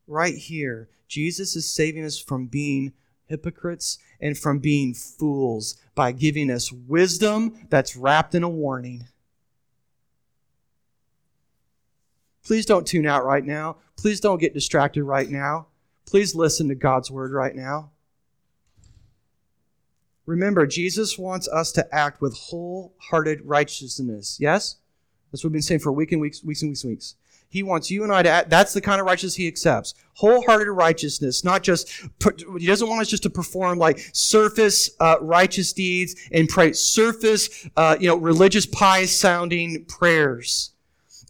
[0.06, 2.93] Right here, Jesus is saving us from being
[3.26, 9.08] hypocrites and from being fools by giving us wisdom that's wrapped in a warning.
[12.43, 13.78] Please don't tune out right now.
[13.98, 15.68] Please don't get distracted right now.
[16.06, 17.89] Please listen to God's word right now.
[20.26, 24.38] Remember, Jesus wants us to act with wholehearted righteousness.
[24.39, 24.78] Yes?
[25.32, 27.16] That's what we've been saying for weeks and weeks, weeks and weeks and weeks.
[27.50, 29.94] He wants you and I to act, that's the kind of righteousness he accepts.
[30.16, 31.90] Wholehearted righteousness, not just,
[32.58, 37.70] he doesn't want us just to perform like surface uh, righteous deeds and pray surface,
[37.78, 40.74] uh, you know, religious pious sounding prayers.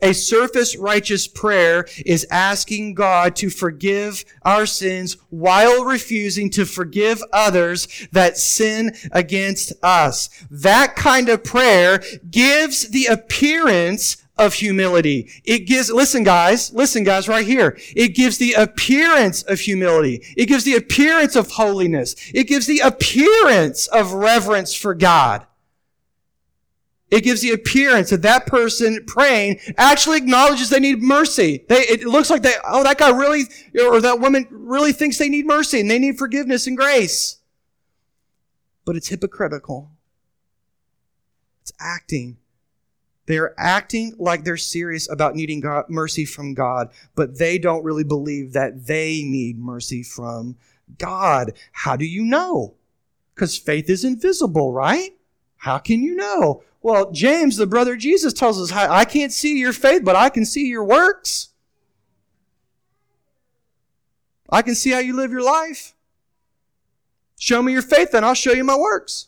[0.02, 7.24] A surface righteous prayer is asking God to forgive our sins while refusing to forgive
[7.34, 10.30] others that sin against us.
[10.52, 15.32] That kind of prayer gives the appearance of humility.
[15.44, 17.78] It gives, listen guys, listen guys right here.
[17.96, 20.24] It gives the appearance of humility.
[20.38, 22.16] It gives the appearance of holiness.
[22.34, 25.46] It gives the appearance of reverence for God.
[27.10, 31.64] It gives the appearance that that person praying actually acknowledges they need mercy.
[31.70, 33.44] They, it looks like they, oh, that guy really,
[33.82, 37.38] or that woman really thinks they need mercy and they need forgiveness and grace.
[38.86, 39.92] But it's hypocritical.
[41.62, 42.38] It's acting.
[43.26, 47.84] They are acting like they're serious about needing God, mercy from God, but they don't
[47.84, 50.56] really believe that they need mercy from
[50.98, 51.54] God.
[51.72, 52.76] How do you know?
[53.36, 55.17] Because faith is invisible, right?
[55.58, 56.64] How can you know?
[56.82, 60.46] Well, James, the brother Jesus, tells us, I can't see your faith, but I can
[60.46, 61.50] see your works.
[64.50, 65.94] I can see how you live your life.
[67.38, 69.28] Show me your faith, and I'll show you my works.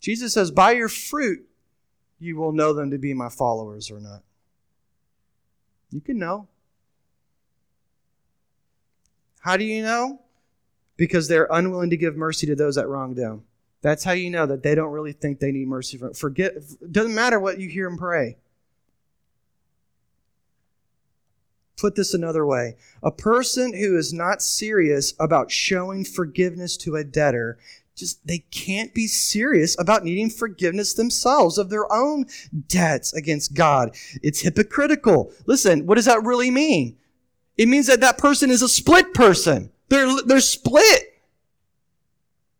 [0.00, 1.46] Jesus says, By your fruit,
[2.18, 4.22] you will know them to be my followers or not.
[5.90, 6.48] You can know.
[9.40, 10.20] How do you know?
[10.96, 13.44] Because they're unwilling to give mercy to those that wrong them.
[13.82, 16.00] That's how you know that they don't really think they need mercy.
[16.14, 16.54] Forget,
[16.90, 18.36] doesn't matter what you hear them pray.
[21.76, 27.04] Put this another way a person who is not serious about showing forgiveness to a
[27.04, 27.58] debtor
[27.96, 32.26] just they can't be serious about needing forgiveness themselves of their own
[32.68, 33.96] debts against God.
[34.22, 35.32] It's hypocritical.
[35.46, 36.96] Listen, what does that really mean?
[37.56, 39.70] It means that that person is a split person.
[39.88, 41.22] They're, they're split.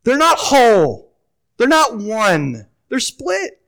[0.04, 1.12] They're not whole.
[1.56, 2.66] They're not one.
[2.88, 3.60] They're split.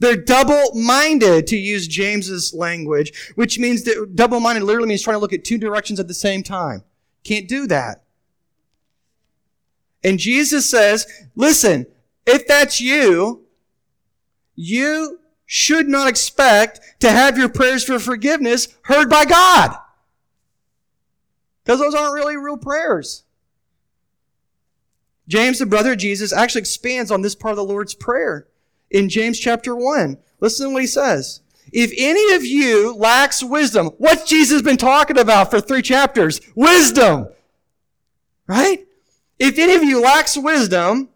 [0.00, 5.16] They're double minded, to use James's language, which means that double minded literally means trying
[5.16, 6.82] to look at two directions at the same time.
[7.22, 8.02] Can't do that.
[10.02, 11.86] And Jesus says, listen,
[12.26, 13.46] if that's you,
[14.54, 19.76] you should not expect to have your prayers for forgiveness heard by God.
[21.64, 23.24] Because those aren't really real prayers.
[25.26, 28.46] James, the brother of Jesus, actually expands on this part of the Lord's Prayer
[28.90, 30.18] in James chapter 1.
[30.40, 31.40] Listen to what he says.
[31.72, 36.40] If any of you lacks wisdom, what's Jesus been talking about for three chapters?
[36.54, 37.28] Wisdom.
[38.46, 38.86] Right?
[39.38, 41.08] If any of you lacks wisdom,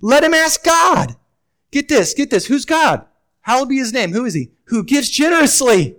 [0.00, 1.16] let him ask God.
[1.72, 2.46] Get this, get this.
[2.46, 3.04] Who's God?
[3.40, 4.12] Hallowed be his name.
[4.12, 4.50] Who is he?
[4.64, 5.96] Who gives generously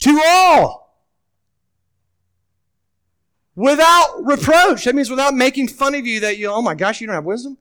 [0.00, 0.79] to all
[3.60, 4.84] without reproach.
[4.84, 7.26] That means without making fun of you that you, oh my gosh, you don't have
[7.26, 7.58] wisdom.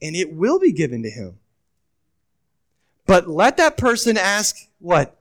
[0.00, 1.38] And it will be given to him.
[3.06, 5.14] But let that person ask what?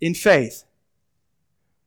[0.00, 0.64] In faith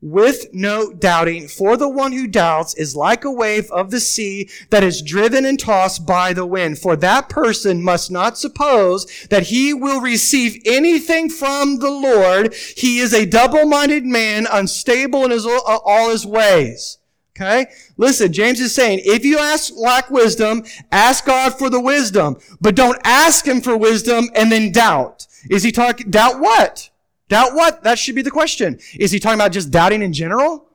[0.05, 4.47] with no doubting, for the one who doubts is like a wave of the sea
[4.69, 6.77] that is driven and tossed by the wind.
[6.77, 12.53] For that person must not suppose that he will receive anything from the Lord.
[12.53, 16.99] He is a double-minded man, unstable in his, all his ways.
[17.35, 17.65] Okay?
[17.97, 22.75] Listen, James is saying, if you ask, lack wisdom, ask God for the wisdom, but
[22.75, 25.25] don't ask him for wisdom and then doubt.
[25.49, 26.91] Is he talking, doubt what?
[27.27, 27.83] Doubt what?
[27.83, 28.79] That should be the question.
[28.99, 30.69] Is he talking about just doubting in general?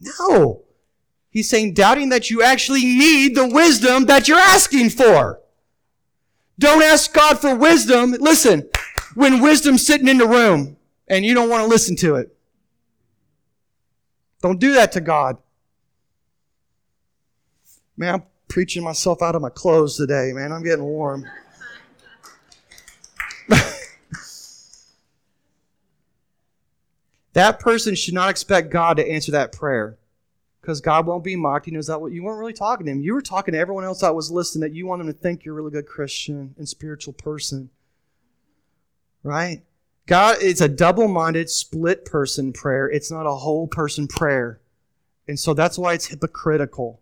[0.00, 0.62] No.
[1.30, 5.40] He's saying doubting that you actually need the wisdom that you're asking for.
[6.58, 8.12] Don't ask God for wisdom.
[8.12, 8.68] Listen,
[9.14, 10.76] when wisdom's sitting in the room
[11.08, 12.34] and you don't want to listen to it.
[14.42, 15.36] Don't do that to God.
[17.96, 20.52] Man, I'm preaching myself out of my clothes today, man.
[20.52, 21.26] I'm getting warm.
[27.32, 29.98] That person should not expect God to answer that prayer
[30.60, 31.66] because God won't be mocked.
[31.66, 33.00] He knows that you weren't really talking to him.
[33.00, 35.44] You were talking to everyone else that was listening that you want them to think
[35.44, 37.70] you're a really good Christian and spiritual person.
[39.22, 39.62] Right?
[40.06, 42.88] God, it's a double minded, split person prayer.
[42.88, 44.60] It's not a whole person prayer.
[45.28, 47.00] And so that's why it's hypocritical.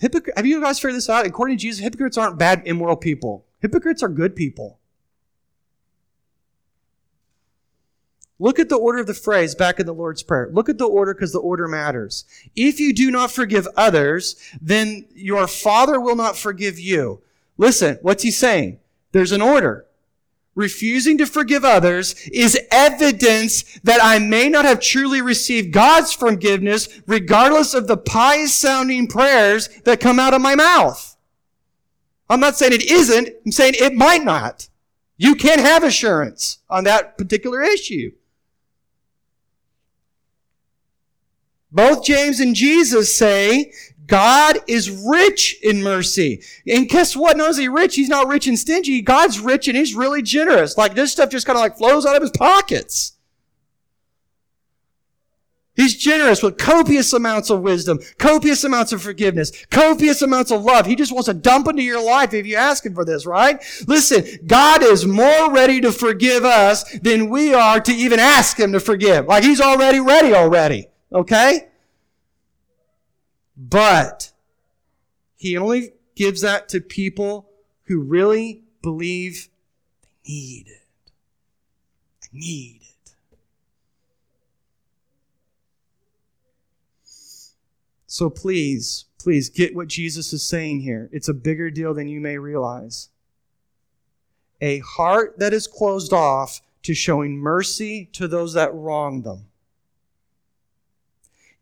[0.00, 1.26] Hypocr- have you guys figured this out?
[1.26, 3.44] According to Jesus, hypocrites aren't bad, immoral people.
[3.60, 4.77] Hypocrites are good people.
[8.38, 10.48] Look at the order of the phrase back in the Lord's Prayer.
[10.52, 12.24] Look at the order because the order matters.
[12.54, 17.22] If you do not forgive others, then your Father will not forgive you.
[17.56, 18.78] Listen, what's he saying?
[19.10, 19.88] There's an order
[20.58, 27.00] refusing to forgive others is evidence that I may not have truly received God's forgiveness
[27.06, 31.16] regardless of the pious sounding prayers that come out of my mouth.
[32.28, 33.28] I'm not saying it isn't.
[33.46, 34.68] I'm saying it might not.
[35.16, 38.10] You can't have assurance on that particular issue.
[41.70, 43.72] Both James and Jesus say
[44.06, 46.42] God is rich in mercy.
[46.66, 47.36] And guess what?
[47.36, 49.02] Not only he rich, he's not rich and stingy.
[49.02, 50.78] God's rich and he's really generous.
[50.78, 53.12] Like this stuff just kind of like flows out of his pockets.
[55.76, 60.86] He's generous with copious amounts of wisdom, copious amounts of forgiveness, copious amounts of love.
[60.86, 63.62] He just wants to dump into your life if you ask him for this, right?
[63.86, 68.72] Listen, God is more ready to forgive us than we are to even ask him
[68.72, 69.26] to forgive.
[69.26, 70.88] Like he's already ready already.
[71.12, 71.68] Okay?
[73.56, 74.32] But
[75.36, 77.48] he only gives that to people
[77.84, 79.48] who really believe
[80.24, 81.12] they need it.
[82.32, 83.12] Need it.
[88.06, 91.08] So please, please get what Jesus is saying here.
[91.12, 93.08] It's a bigger deal than you may realize.
[94.60, 99.47] A heart that is closed off to showing mercy to those that wrong them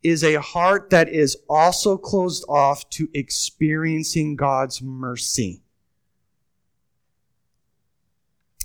[0.07, 5.63] is a heart that is also closed off to experiencing God's mercy.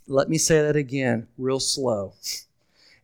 [0.08, 2.14] Let me say that again, real slow.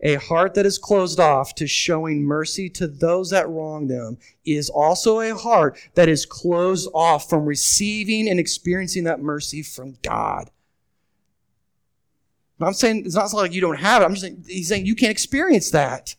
[0.02, 4.70] A heart that is closed off to showing mercy to those that wrong them is
[4.70, 10.52] also a heart that is closed off from receiving and experiencing that mercy from God.
[12.62, 14.06] I'm saying it's not like you don't have it.
[14.06, 16.16] I'm just saying he's saying you can't experience that.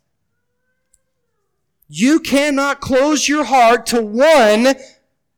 [1.89, 4.75] You cannot close your heart to one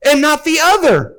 [0.04, 1.16] and not the other.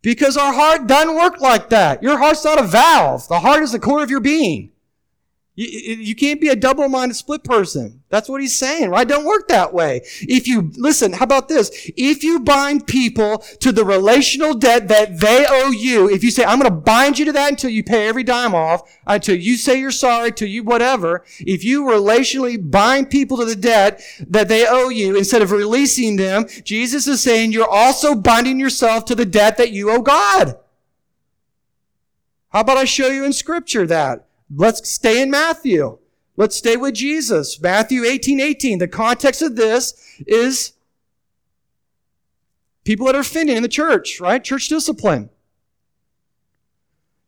[0.00, 2.02] Because our heart doesn't work like that.
[2.02, 3.26] Your heart's not a valve.
[3.26, 4.70] The heart is the core of your being.
[5.58, 8.02] You, you can't be a double-minded split person.
[8.10, 9.08] That's what he's saying, right?
[9.08, 10.02] Don't work that way.
[10.20, 11.70] If you, listen, how about this?
[11.96, 16.44] If you bind people to the relational debt that they owe you, if you say,
[16.44, 19.56] I'm going to bind you to that until you pay every dime off, until you
[19.56, 24.48] say you're sorry, till you whatever, if you relationally bind people to the debt that
[24.48, 29.14] they owe you instead of releasing them, Jesus is saying you're also binding yourself to
[29.14, 30.58] the debt that you owe God.
[32.50, 34.25] How about I show you in scripture that?
[34.54, 35.98] Let's stay in Matthew.
[36.36, 37.60] Let's stay with Jesus.
[37.60, 38.78] Matthew 18, 18.
[38.78, 39.94] The context of this
[40.26, 40.72] is
[42.84, 44.42] people that are offending in the church, right?
[44.42, 45.30] Church discipline.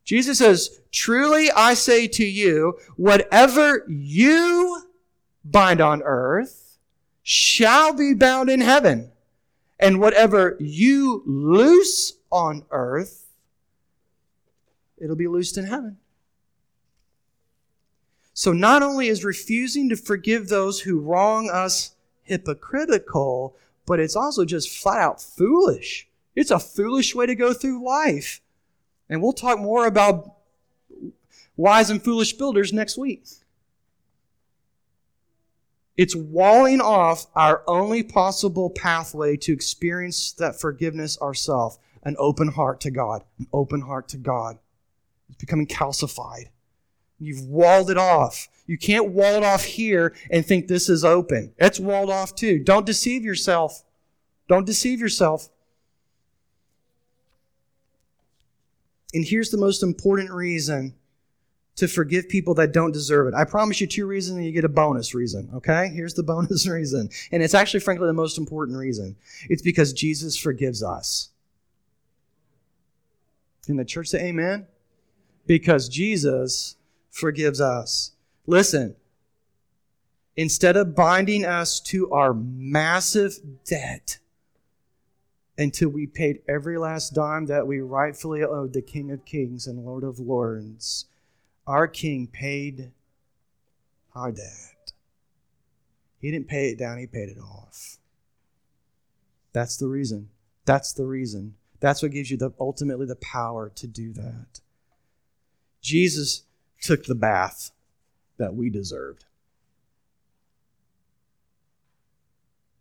[0.04, 4.84] Jesus says, Truly I say to you, whatever you
[5.44, 6.78] bind on earth
[7.22, 9.12] shall be bound in heaven.
[9.78, 13.26] And whatever you loose on earth,
[14.96, 15.98] it'll be loosed in heaven.
[18.38, 24.44] So not only is refusing to forgive those who wrong us hypocritical, but it's also
[24.44, 26.06] just flat out foolish.
[26.36, 28.40] It's a foolish way to go through life.
[29.08, 30.36] And we'll talk more about
[31.56, 33.24] wise and foolish builders next week.
[35.96, 42.80] It's walling off our only possible pathway to experience that forgiveness ourselves an open heart
[42.82, 43.24] to God.
[43.40, 44.60] An open heart to God.
[45.28, 46.50] It's becoming calcified.
[47.18, 48.48] You've walled it off.
[48.66, 51.52] You can't wall it off here and think this is open.
[51.58, 52.58] It's walled off too.
[52.62, 53.82] Don't deceive yourself.
[54.48, 55.48] Don't deceive yourself.
[59.14, 60.94] And here's the most important reason
[61.76, 63.34] to forgive people that don't deserve it.
[63.34, 65.88] I promise you two reasons and you get a bonus reason, okay?
[65.94, 67.08] Here's the bonus reason.
[67.30, 69.16] And it's actually, frankly, the most important reason.
[69.48, 71.30] It's because Jesus forgives us.
[73.64, 74.66] Can the church say amen?
[75.46, 76.77] Because Jesus
[77.10, 78.12] forgives us.
[78.46, 78.96] Listen,
[80.36, 84.18] instead of binding us to our massive debt
[85.56, 89.84] until we paid every last dime that we rightfully owed the King of Kings and
[89.84, 91.06] Lord of Lords,
[91.66, 92.92] our King paid
[94.14, 94.92] our debt.
[96.20, 97.98] He didn't pay it down, he paid it off.
[99.52, 100.28] That's the reason.
[100.64, 101.54] That's the reason.
[101.80, 104.60] That's what gives you the ultimately the power to do that.
[105.80, 106.42] Jesus
[106.80, 107.70] took the bath
[108.38, 109.24] that we deserved.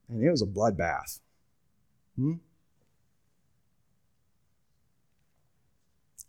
[0.09, 1.19] And it was a bloodbath.
[2.15, 2.35] Hmm?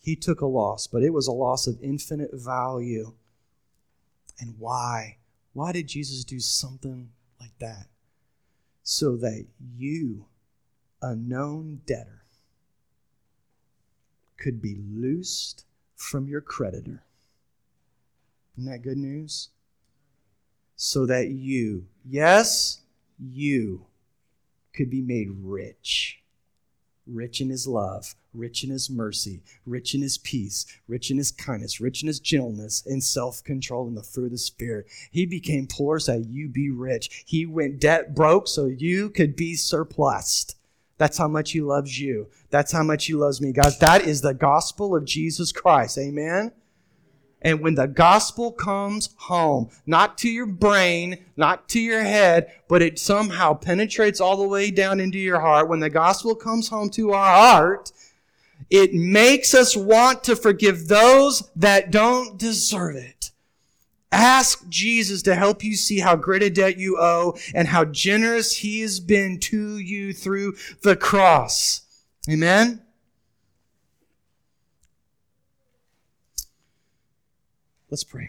[0.02, 3.12] He took a loss, but it was a loss of infinite value.
[4.40, 5.18] And why?
[5.52, 7.10] Why did Jesus do something
[7.40, 7.88] like that?
[8.82, 9.46] So that
[9.76, 10.26] you,
[11.02, 12.22] a known debtor,
[14.38, 17.02] could be loosed from your creditor
[18.58, 19.50] isn't that good news?
[20.74, 22.80] So that you, yes,
[23.18, 23.86] you,
[24.74, 26.22] could be made rich.
[27.06, 31.32] Rich in his love, rich in his mercy, rich in his peace, rich in his
[31.32, 34.86] kindness, rich in his gentleness, and self control, and the fruit of the Spirit.
[35.10, 37.24] He became poor so you be rich.
[37.26, 40.56] He went debt broke so you could be surplused.
[40.98, 42.28] That's how much he loves you.
[42.50, 43.78] That's how much he loves me, guys.
[43.78, 45.96] That is the gospel of Jesus Christ.
[45.96, 46.52] Amen.
[47.40, 52.82] And when the gospel comes home, not to your brain, not to your head, but
[52.82, 56.90] it somehow penetrates all the way down into your heart, when the gospel comes home
[56.90, 57.92] to our heart,
[58.70, 63.30] it makes us want to forgive those that don't deserve it.
[64.10, 68.56] Ask Jesus to help you see how great a debt you owe and how generous
[68.56, 71.82] he has been to you through the cross.
[72.28, 72.82] Amen?
[77.90, 78.28] Let's pray.